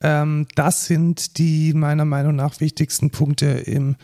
[0.00, 3.94] Ähm, das sind die meiner Meinung nach wichtigsten Punkte im,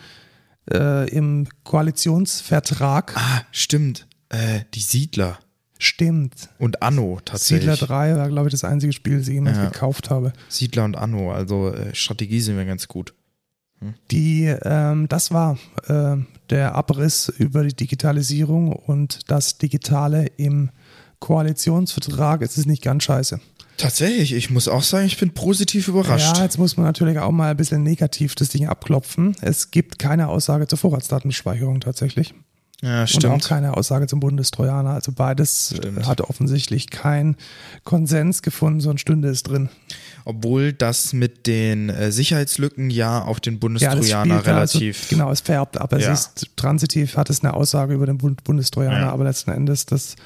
[0.71, 3.17] äh, im Koalitionsvertrag.
[3.17, 4.07] Ah, stimmt.
[4.29, 5.41] Äh, die Siedler.
[5.79, 6.49] Stimmt.
[6.59, 7.71] Und Anno tatsächlich.
[7.71, 9.69] Siedler 3 war, glaube ich, das einzige Spiel, das ich jemals ja.
[9.69, 10.33] gekauft habe.
[10.49, 13.15] Siedler und Anno, also äh, Strategie sind wir ganz gut.
[13.81, 13.95] Hm?
[14.11, 15.59] Die, ähm, das war
[15.89, 16.17] äh,
[16.51, 20.71] der Abriss über die Digitalisierung und das Digitale im
[21.19, 22.43] Koalitionsvertrag.
[22.43, 23.41] Es ist nicht ganz scheiße.
[23.77, 26.37] Tatsächlich, ich muss auch sagen, ich bin positiv überrascht.
[26.37, 29.37] Ja, jetzt muss man natürlich auch mal ein bisschen negativ das Ding abklopfen.
[29.43, 32.33] Es gibt keine Aussage zur Vorratsdatenspeicherung tatsächlich.
[32.83, 33.25] Ja, stimmt.
[33.25, 34.91] Und auch keine Aussage zum Bundestrojaner.
[34.91, 36.07] Also beides stimmt.
[36.07, 37.37] hat offensichtlich keinen
[37.85, 39.71] Konsens gefunden, so ein Stünde ist drin.
[40.25, 45.05] Obwohl das mit den äh, Sicherheitslücken ja auf den Bundestrojaner ja, relativ.
[45.05, 46.13] Also, genau, es färbt aber Ja.
[46.13, 49.11] Es ist transitiv, hat es eine Aussage über den Bund Bundestrojaner, ja.
[49.11, 50.17] aber letzten Endes das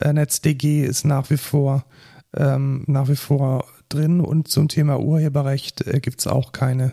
[0.00, 1.84] äh, NetzDG ist nach wie vor
[2.36, 6.92] ähm, nach wie vor drin und zum Thema Urheberrecht äh, gibt es auch keine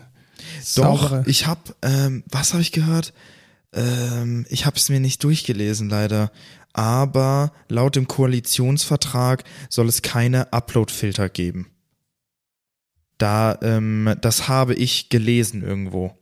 [0.76, 1.24] Doch, saubere.
[1.26, 3.12] ich habe, ähm, was habe ich gehört?
[3.72, 6.30] Ähm, ich habe es mir nicht durchgelesen, leider.
[6.72, 11.70] Aber laut dem Koalitionsvertrag soll es keine Upload-Filter geben.
[13.18, 16.16] Da, ähm, das habe ich gelesen irgendwo.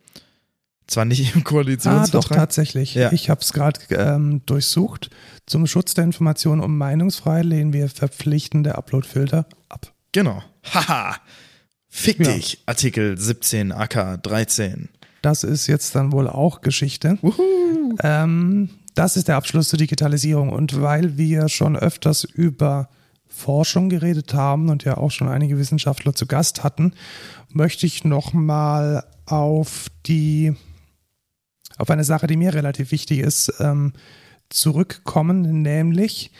[0.87, 2.15] Zwar nicht im Koalitionsvertrag.
[2.15, 2.95] Ah, doch, tatsächlich.
[2.95, 3.13] Ja.
[3.13, 5.11] Ich habe es gerade ähm, durchsucht.
[5.45, 9.93] Zum Schutz der Informationen und Meinungsfreiheit lehnen wir verpflichtende Upload-Filter ab.
[10.13, 10.43] Genau.
[10.73, 11.17] Haha.
[11.89, 12.33] Fick ja.
[12.33, 12.63] dich.
[12.67, 14.89] Artikel 17 AK 13.
[15.27, 17.19] Das ist jetzt dann wohl auch Geschichte.
[18.03, 20.51] Ähm, das ist der Abschluss zur Digitalisierung.
[20.51, 22.89] Und weil wir schon öfters über
[23.27, 26.93] Forschung geredet haben und ja auch schon einige Wissenschaftler zu Gast hatten,
[27.49, 30.55] möchte ich nochmal auf die,
[31.77, 33.95] auf eine Sache, die mir relativ wichtig ist, ähm,
[34.49, 36.31] zurückkommen, nämlich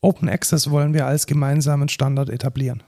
[0.00, 2.82] Open Access wollen wir als gemeinsamen Standard etablieren.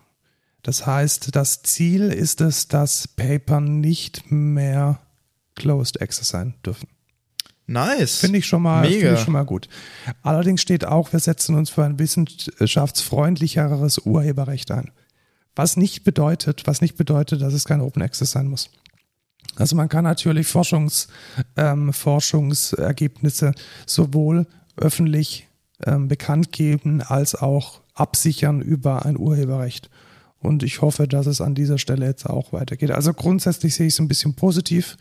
[0.62, 5.01] Das heißt, das Ziel ist es, dass Paper nicht mehr
[5.57, 6.88] Closed Access sein dürfen.
[7.66, 8.18] Nice.
[8.18, 9.14] Finde ich schon mal, Mega.
[9.14, 9.68] Ich schon mal gut.
[10.22, 14.92] Allerdings steht auch, wir setzen uns für ein wissenschaftsfreundlicheres Urheberrecht ein.
[15.57, 18.70] Was nicht bedeutet, was nicht bedeutet, dass es kein Open Access sein muss.
[19.57, 21.09] Also man kann natürlich Forschungs,
[21.57, 23.52] ähm, Forschungsergebnisse
[23.86, 24.46] sowohl
[24.76, 25.48] öffentlich
[25.84, 29.90] ähm, bekannt geben als auch absichern über ein Urheberrecht.
[30.38, 32.90] Und ich hoffe, dass es an dieser Stelle jetzt auch weitergeht.
[32.90, 34.98] Also grundsätzlich sehe ich es ein bisschen positiv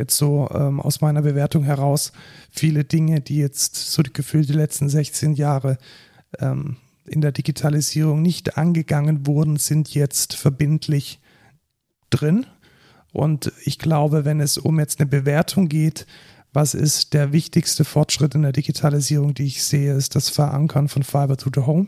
[0.00, 2.12] jetzt so ähm, aus meiner Bewertung heraus
[2.50, 5.78] viele Dinge, die jetzt so gefühlt die letzten 16 Jahre
[6.38, 6.76] ähm,
[7.06, 11.20] in der Digitalisierung nicht angegangen wurden, sind jetzt verbindlich
[12.10, 12.46] drin.
[13.12, 16.06] Und ich glaube, wenn es um jetzt eine Bewertung geht,
[16.52, 21.02] was ist der wichtigste Fortschritt in der Digitalisierung, die ich sehe, ist das Verankern von
[21.02, 21.86] Fiber to the Home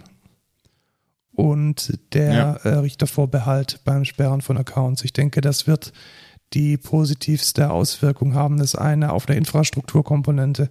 [1.34, 2.52] und der Ja.
[2.64, 5.04] äh, Richtervorbehalt beim Sperren von Accounts.
[5.04, 5.92] Ich denke, das wird
[6.54, 8.58] die positivste Auswirkung haben.
[8.58, 10.70] Das eine auf einer Infrastrukturkomponente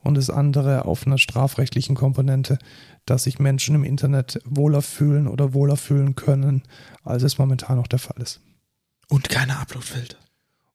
[0.00, 2.58] und das andere auf einer strafrechtlichen Komponente,
[3.06, 6.62] dass sich Menschen im Internet wohler fühlen oder wohler fühlen können,
[7.04, 8.40] als es momentan noch der Fall ist.
[9.08, 10.18] Und keine Uploadfilter.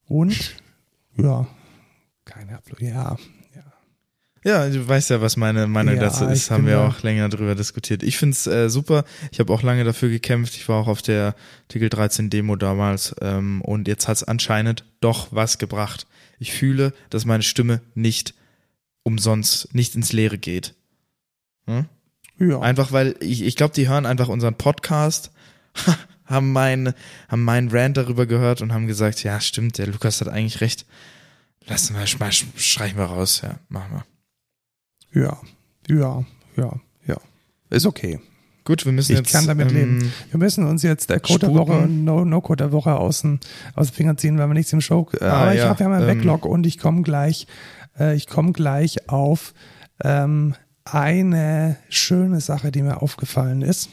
[0.06, 0.56] Und
[1.16, 1.46] ja,
[2.24, 2.84] keine Upload.
[2.84, 3.16] Ja,
[4.44, 4.68] ja.
[4.68, 6.50] Du weißt ja, was meine Meinung Ja, dazu ist.
[6.50, 8.02] Haben wir auch länger drüber diskutiert.
[8.02, 9.04] Ich find's äh, super.
[9.32, 10.54] Ich habe auch lange dafür gekämpft.
[10.56, 11.34] Ich war auch auf der
[11.64, 13.14] Artikel 13 Demo damals.
[13.20, 16.06] Ähm, und jetzt hat's anscheinend doch was gebracht.
[16.38, 18.34] Ich fühle, dass meine Stimme nicht
[19.02, 20.74] umsonst, nicht ins Leere geht.
[21.66, 21.86] Hm?
[22.38, 22.60] ja.
[22.60, 25.30] Einfach weil ich, ich glaube, die hören einfach unseren Podcast,
[26.24, 26.92] haben meinen
[27.28, 30.84] haben meinen Rant darüber gehört und haben gesagt, ja, stimmt, der Lukas hat eigentlich recht.
[31.66, 34.04] Lassen wir, sch- sch- streichen wir raus, ja, machen wir.
[35.12, 35.36] Ja,
[35.88, 36.24] ja,
[36.56, 36.72] ja,
[37.06, 37.16] ja.
[37.70, 38.20] Ist okay.
[38.64, 39.32] Gut, wir müssen Ich jetzt.
[39.32, 40.12] kann damit ähm, leben.
[40.30, 43.22] Wir müssen uns jetzt der Code der Woche und No, no Code der Woche aus
[43.22, 43.40] den,
[43.74, 45.08] aus den Fingern ziehen, weil wir nichts im Show.
[45.20, 47.46] Ah, aber ich ja, habe ja meinen ähm, Backlog und ich komme gleich,
[47.98, 49.54] äh, ich komme gleich auf
[50.04, 50.54] ähm,
[50.84, 53.88] eine schöne Sache, die mir aufgefallen ist.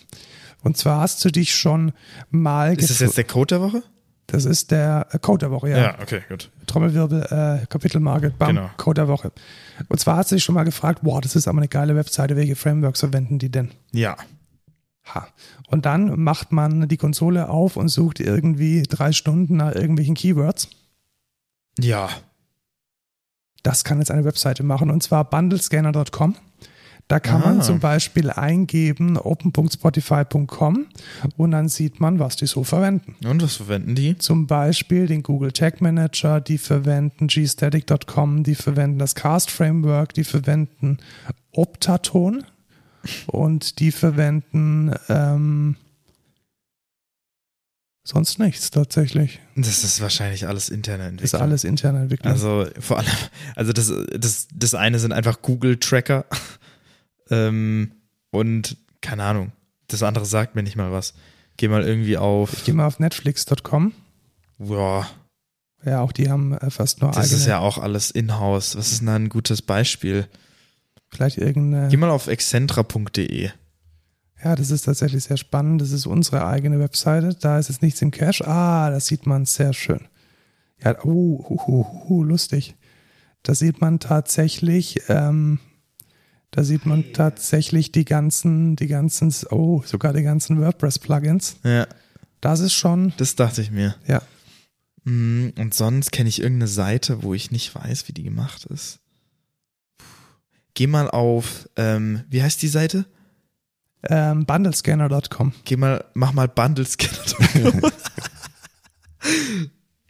[0.61, 1.93] Und zwar hast du dich schon
[2.29, 3.83] mal Ist das jetzt der Code der Woche?
[4.27, 5.95] Das ist der äh, Code der Woche, ja.
[6.01, 6.49] okay, gut.
[6.67, 7.21] Trommelwirbel,
[7.63, 8.69] äh, Kapitelmarke, bam, Genau.
[8.77, 9.31] Code der Woche.
[9.87, 12.35] Und zwar hast du dich schon mal gefragt, boah, das ist aber eine geile Webseite,
[12.35, 13.71] welche Frameworks verwenden die denn?
[13.91, 14.17] Ja.
[15.13, 15.27] Ha.
[15.67, 20.69] Und dann macht man die Konsole auf und sucht irgendwie drei Stunden nach irgendwelchen Keywords.
[21.79, 22.09] Ja.
[23.61, 26.35] Das kann jetzt eine Webseite machen und zwar bundlescanner.com.
[27.07, 27.61] Da kann man Ah.
[27.61, 30.87] zum Beispiel eingeben open.spotify.com
[31.37, 33.15] und dann sieht man, was die so verwenden.
[33.27, 34.17] Und was verwenden die?
[34.17, 40.23] Zum Beispiel den Google Tag Manager, die verwenden gstatic.com, die verwenden das Cast Framework, die
[40.23, 40.97] verwenden
[41.51, 42.43] Optaton
[43.27, 45.75] und die verwenden ähm,
[48.03, 49.39] sonst nichts tatsächlich.
[49.55, 51.25] Das ist wahrscheinlich alles interne Das Entwicklung.
[51.39, 52.31] ist alles interne Entwicklung.
[52.33, 53.07] Also vor allem,
[53.55, 56.25] also das, das, das eine sind einfach Google-Tracker
[57.29, 57.91] ähm,
[58.31, 59.51] und keine Ahnung.
[59.87, 61.13] Das andere sagt mir nicht mal was.
[61.57, 62.53] Geh mal irgendwie auf.
[62.53, 63.93] ich gehe mal auf netflix.com.
[64.59, 65.07] Ja,
[65.83, 68.75] Ja, auch die haben äh, fast nur das eigene, ist ja auch alles in-house.
[68.75, 70.27] Was ist denn da ein gutes Beispiel?
[71.15, 71.87] vielleicht irgendeine.
[71.87, 73.49] Geh mal auf excentra.de.
[74.43, 75.81] Ja, das ist tatsächlich sehr spannend.
[75.81, 77.35] Das ist unsere eigene Webseite.
[77.39, 78.45] Da ist jetzt nichts im Cache.
[78.47, 80.01] Ah, das sieht man sehr schön.
[80.83, 82.75] Ja, uh, uh, uh, uh, lustig.
[83.43, 85.59] Da sieht man tatsächlich, ähm,
[86.51, 91.57] da sieht man tatsächlich die ganzen, die ganzen, oh, sogar die ganzen WordPress-Plugins.
[91.63, 91.87] Ja,
[92.41, 93.95] Das ist schon, das dachte ich mir.
[94.07, 94.21] ja,
[95.07, 98.97] Mm, Und sonst kenne ich irgendeine Seite, wo ich nicht weiß, wie die gemacht ist.
[100.73, 103.05] Geh mal auf, ähm, wie heißt die Seite?
[104.09, 105.53] ähm, bundlescanner.com.
[105.63, 106.97] Geh mal, mach mal Bundles.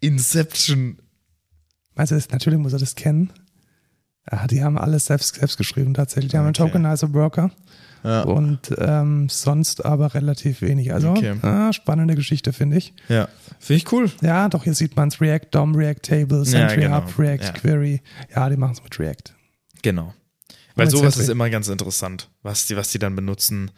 [0.02, 0.98] Inception.
[1.96, 3.32] Meinst du, das, natürlich muss er das kennen.
[4.26, 6.32] Ah, die haben alles selbst, selbst geschrieben tatsächlich.
[6.32, 6.66] Die haben einen Okay.
[6.72, 7.52] Tokenizer Worker.
[8.04, 10.94] Ja, und ähm, sonst aber relativ wenig.
[10.94, 11.36] Also Okay.
[11.42, 12.94] ah, spannende Geschichte, finde ich.
[13.10, 13.28] ja.
[13.60, 14.12] finde ich cool.
[14.22, 15.20] Ja, doch, hier sieht man es.
[15.22, 16.98] React DOM, React Tables, Ja, Entry genau.
[16.98, 17.52] Up, React Ja.
[17.54, 18.02] Query.
[18.36, 19.34] Ja, die machen es mit React.
[19.82, 20.14] Genau.
[20.76, 21.22] Weil sowas Sentry.
[21.24, 23.72] ist immer ganz interessant, was die, was die dann benutzen.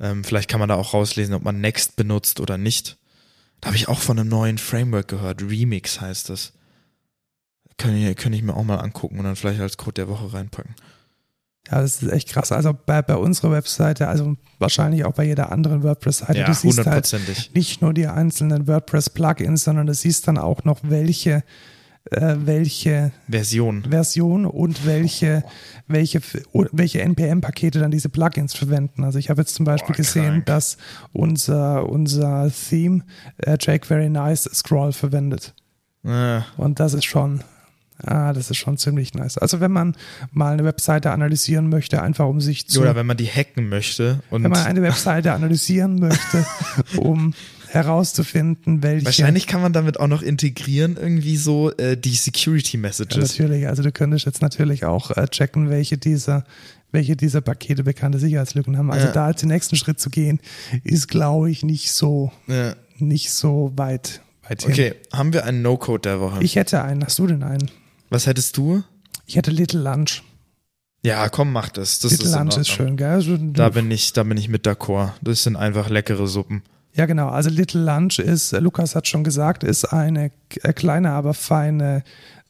[0.00, 2.96] Ähm, vielleicht kann man da auch rauslesen, ob man Next benutzt oder nicht.
[3.60, 5.42] Da habe ich auch von einem neuen Framework gehört.
[5.42, 6.52] Remix heißt das.
[7.78, 10.32] Kann ich, kann ich mir auch mal angucken und dann vielleicht als Code der Woche
[10.34, 10.74] reinpacken.
[11.70, 12.50] Ja, das ist echt krass.
[12.50, 16.84] Also bei, bei unserer Webseite, also wahrscheinlich auch bei jeder anderen WordPress-Seite, Ja, du siehst
[16.86, 17.14] halt
[17.54, 21.44] nicht nur die einzelnen WordPress-Plugins, sondern du siehst dann auch noch, welche,
[22.10, 23.84] äh, welche Version.
[23.90, 25.44] Version und welche,
[25.86, 26.20] welche,
[26.72, 29.04] welche NPM-Pakete dann diese Plugins verwenden.
[29.04, 30.46] Also ich habe jetzt zum Beispiel Boah, gesehen, krank.
[30.46, 30.78] dass
[31.12, 33.04] unser, unser Theme
[33.36, 35.54] äh, jQuery Nice Scroll verwendet.
[36.02, 37.44] Äh, Und das ist schon,
[38.04, 39.38] ah, das ist schon ziemlich nice.
[39.38, 39.96] Also wenn man
[40.32, 44.20] mal eine Webseite analysieren möchte, einfach um sich zu, oder wenn man die hacken möchte
[44.30, 46.44] und wenn man eine Webseite analysieren möchte,
[46.98, 47.34] um
[47.92, 52.80] herauszufinden, welche wahrscheinlich kann man damit auch noch integrieren, irgendwie so äh, die Security Ja,
[52.82, 53.16] Messages.
[53.38, 53.66] natürlich.
[53.68, 56.44] Also du könntest jetzt natürlich auch äh, checken, welche dieser,
[56.92, 58.90] welche dieser Pakete bekannte Sicherheitslücken haben.
[58.90, 59.12] Also Ja.
[59.12, 60.40] da als den nächsten Schritt zu gehen,
[60.84, 62.74] ist, glaube ich, nicht so, Ja.
[62.98, 64.72] nicht so weit, weit hin.
[64.72, 66.42] Okay, haben wir einen No-Code der Woche?
[66.42, 67.04] Ich hätte einen.
[67.04, 67.70] Hast du denn einen?
[68.10, 68.82] Was hättest du?
[69.26, 70.22] Ich hätte Little Lunch.
[71.04, 72.00] Ja, komm, mach das.
[72.00, 73.10] Das Little ist Lunch ist schön, gell?
[73.10, 75.12] Also, Da bin ich, da bin ich mit d'accord.
[75.22, 76.62] Das sind einfach leckere Suppen.
[76.94, 77.28] Ja, genau.
[77.28, 80.32] Also Little Lunch ist, äh, Lukas hat schon gesagt, ist eine
[80.62, 82.02] äh, kleine, aber feine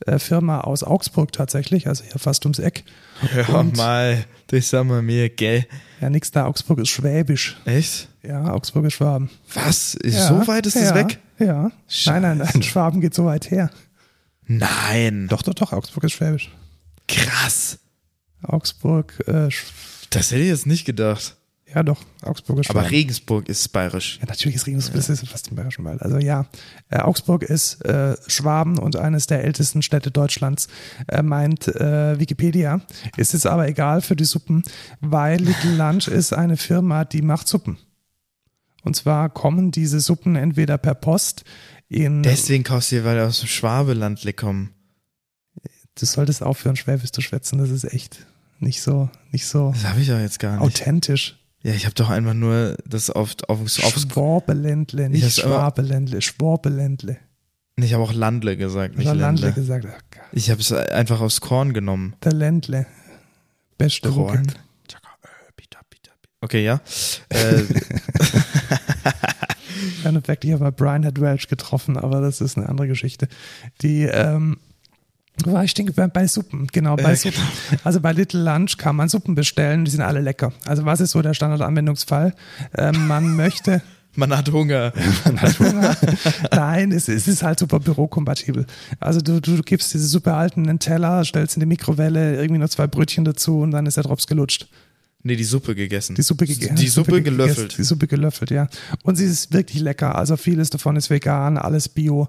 [0.06, 2.84] äh, Firma aus Augsburg tatsächlich, also hier fast ums Eck.
[3.32, 5.66] Hör Und- mal, das sagen wir mir, gell?
[6.00, 7.58] Ja, nix da, Augsburg ist schwäbisch.
[7.66, 8.08] Echt?
[8.22, 9.28] Ja, Augsburg ist Schwaben.
[9.52, 9.98] Was?
[10.04, 11.18] Ja, so weit ist ja, das weg?
[11.38, 11.70] Ja.
[12.06, 12.62] Nein, nein, nein, Scheiße.
[12.62, 13.70] Schwaben geht so weit her.
[14.48, 15.28] Nein.
[15.28, 16.50] Doch, doch, doch, Augsburg ist schwäbisch.
[17.06, 17.78] Krass.
[18.42, 19.48] Augsburg, äh,
[20.10, 21.36] Das hätte ich jetzt nicht gedacht.
[21.72, 22.78] ja doch, Augsburg ist Schwaben.
[22.80, 24.18] Aber Regensburg ist bayerisch.
[24.20, 26.00] Ja, natürlich ist Regensburg, das ist fast im Bayerischen Wald.
[26.02, 26.46] Also ja,
[26.88, 30.68] äh, Augsburg ist äh, Schwaben und eines der ältesten Städte Deutschlands,
[31.08, 32.80] äh, meint äh, Wikipedia.
[33.16, 34.62] Ist jetzt aber egal für die Suppen,
[35.00, 37.76] weil Little Lunch ist eine Firma, die macht Suppen.
[38.84, 41.44] Und zwar kommen diese Suppen entweder per Post.
[41.90, 44.74] Deswegen kaufst du dir, weil die aus dem Schwabelandle kommen.
[45.94, 47.58] du solltest aufhören, Schwäbisch zu schwätzen.
[47.58, 48.26] Das ist echt
[48.58, 50.60] nicht so, nicht so Das habe ich ja jetzt gar nicht.
[50.62, 51.38] authentisch.
[51.62, 53.76] Ja, ich habe doch einfach nur das auf, auf, aufs.
[53.80, 57.18] Schwabeländle, nicht Schwabeländle, Schwabeländle.
[57.76, 59.62] Ich habe auch Landle gesagt, nicht Oder Landle Ländle.
[59.62, 59.84] gesagt.
[59.84, 60.22] Gott.
[60.32, 62.14] Ich habe es einfach aufs Korn genommen.
[62.24, 62.86] Der Ländle.
[63.76, 64.36] Beste Korn.
[64.38, 64.54] Rucken.
[66.40, 66.80] Okay, ja.
[67.30, 67.62] Äh,
[70.02, 73.28] Im Endeffekt, ich habe Brian hat Welch getroffen, aber das ist eine andere Geschichte.
[73.82, 74.58] Die, ähm,
[75.44, 77.42] war ich denke bei, bei Suppen, genau, bei Ja, Suppen.
[77.84, 80.52] Also bei Little Lunch kann man Suppen bestellen, die sind alle lecker.
[80.66, 82.34] Also was ist so der Standardanwendungsfall?
[82.76, 83.82] Ähm, man möchte,
[84.16, 84.92] man hat Hunger.
[85.24, 85.96] man hat Hunger.
[86.50, 88.66] Nein, es, es ist halt super bürokompatibel.
[88.98, 92.60] Also du, du, du gibst diese Suppe in einen Teller, stellst in die Mikrowelle, irgendwie
[92.60, 94.68] noch zwei Brötchen dazu und dann ist der Drops gelutscht.
[95.22, 96.14] Nee, die Suppe gegessen.
[96.14, 96.76] Die Suppe gegessen.
[96.76, 97.78] Die Suppe gegessen, gelöffelt.
[97.78, 98.68] Die Suppe gelöffelt, ja.
[99.02, 100.14] Und sie ist wirklich lecker.
[100.14, 102.28] Also vieles davon ist vegan, alles bio.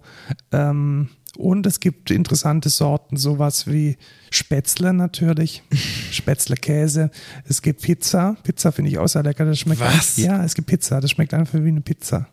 [0.52, 3.98] Ähm, und es gibt interessante Sorten, sowas wie
[4.32, 5.62] Spätzle natürlich,
[6.12, 7.12] Spätzle Käse.
[7.48, 8.36] Es gibt Pizza.
[8.44, 9.46] Pizza finde ich auch sehr lecker.
[9.46, 10.18] Das schmeckt Was?
[10.18, 11.00] Ja, es gibt Pizza.
[11.00, 12.28] Das schmeckt einfach wie eine Pizza.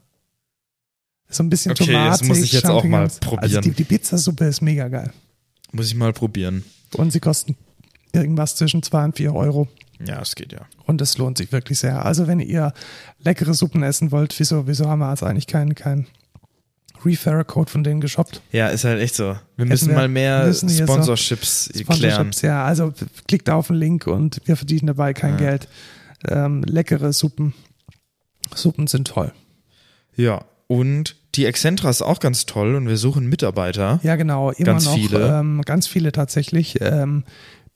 [1.29, 2.11] So ein bisschen Okay, Tomate.
[2.11, 3.43] das muss ich jetzt auch mal probieren.
[3.43, 5.13] Also die, die Pizzasuppe ist mega geil.
[5.73, 6.65] Muss ich mal probieren.
[6.95, 7.57] Und sie kosten
[8.13, 9.69] irgendwas zwischen zwei und vier Euro.
[10.05, 10.67] Ja, es geht ja.
[10.85, 12.05] Und es lohnt sich wirklich sehr.
[12.05, 12.73] Also wenn ihr
[13.21, 16.07] leckere Suppen essen wollt, wieso, wieso haben wir jetzt eigentlich keinen kein
[17.05, 18.41] Referrer-Code von denen geshoppt?
[18.53, 19.37] Ja, ist halt echt so.
[19.57, 21.85] Wir müssen wir- mal mehr müssen hier so Sponsorships klären.
[21.85, 22.65] Sponsorships, ja.
[22.65, 22.93] Also
[23.29, 25.37] klickt auf den Link und wir verdienen dabei kein Ja.
[25.51, 25.69] Geld.
[26.29, 27.55] Ähm, leckere Suppen.
[28.55, 29.33] Suppen sind toll.
[30.17, 34.01] Ja, und die Excentra ist auch ganz toll und wir suchen Mitarbeiter.
[34.03, 34.51] Ja, genau.
[34.53, 35.39] Immer Ganz noch viele.
[35.39, 36.81] Ähm, ganz viele tatsächlich.
[36.81, 37.25] Ähm,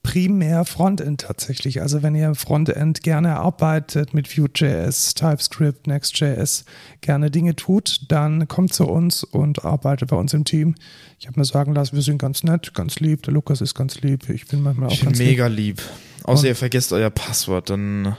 [0.03, 1.81] primär Frontend tatsächlich.
[1.81, 6.65] Also wenn ihr Frontend gerne arbeitet mit Vue.js, TypeScript, Next.js,
[7.01, 10.75] gerne Dinge tut, dann kommt zu uns und arbeitet bei uns im Team.
[11.19, 13.21] Ich habe mir sagen lassen, wir sind ganz nett, ganz lieb.
[13.23, 14.27] Der Lukas ist ganz lieb.
[14.29, 15.81] Ich bin manchmal auch Ich bin ganz mega lieb.
[16.23, 18.15] Außer Und- ihr vergesst euer Passwort, dann,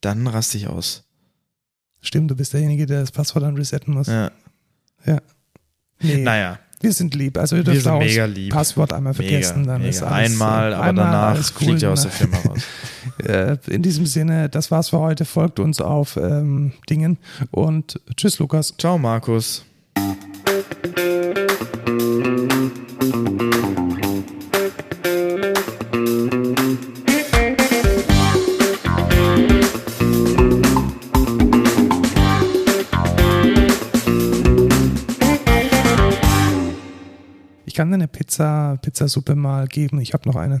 [0.00, 0.96] dann raste ich aus.
[0.96, 2.06] lieb.
[2.06, 4.06] Stimmt, du bist derjenige, der das Passwort dann resetten muss.
[4.06, 4.30] Ja.
[6.02, 7.36] Nee, Naja, wir sind lieb.
[7.38, 8.52] Also ihr dürft auch lieb.
[8.52, 9.60] Passwort einmal vergessen.
[9.60, 9.90] mega, dann mega.
[9.90, 12.10] ist alles, Einmal, äh, aber einmal danach cool, fliegt ihr aus ne?
[12.10, 12.62] der Firma raus.
[13.24, 15.26] Äh, in diesem Sinne, das war's für heute.
[15.26, 17.18] Folgt uns auf ähm, Dingen
[17.50, 18.74] und tschüss, Lukas.
[18.78, 19.64] Ciao, Markus.
[37.70, 40.00] Ich kann dir eine Pizza, Pizzasuppe mal geben.
[40.00, 40.60] Ich habe noch eine.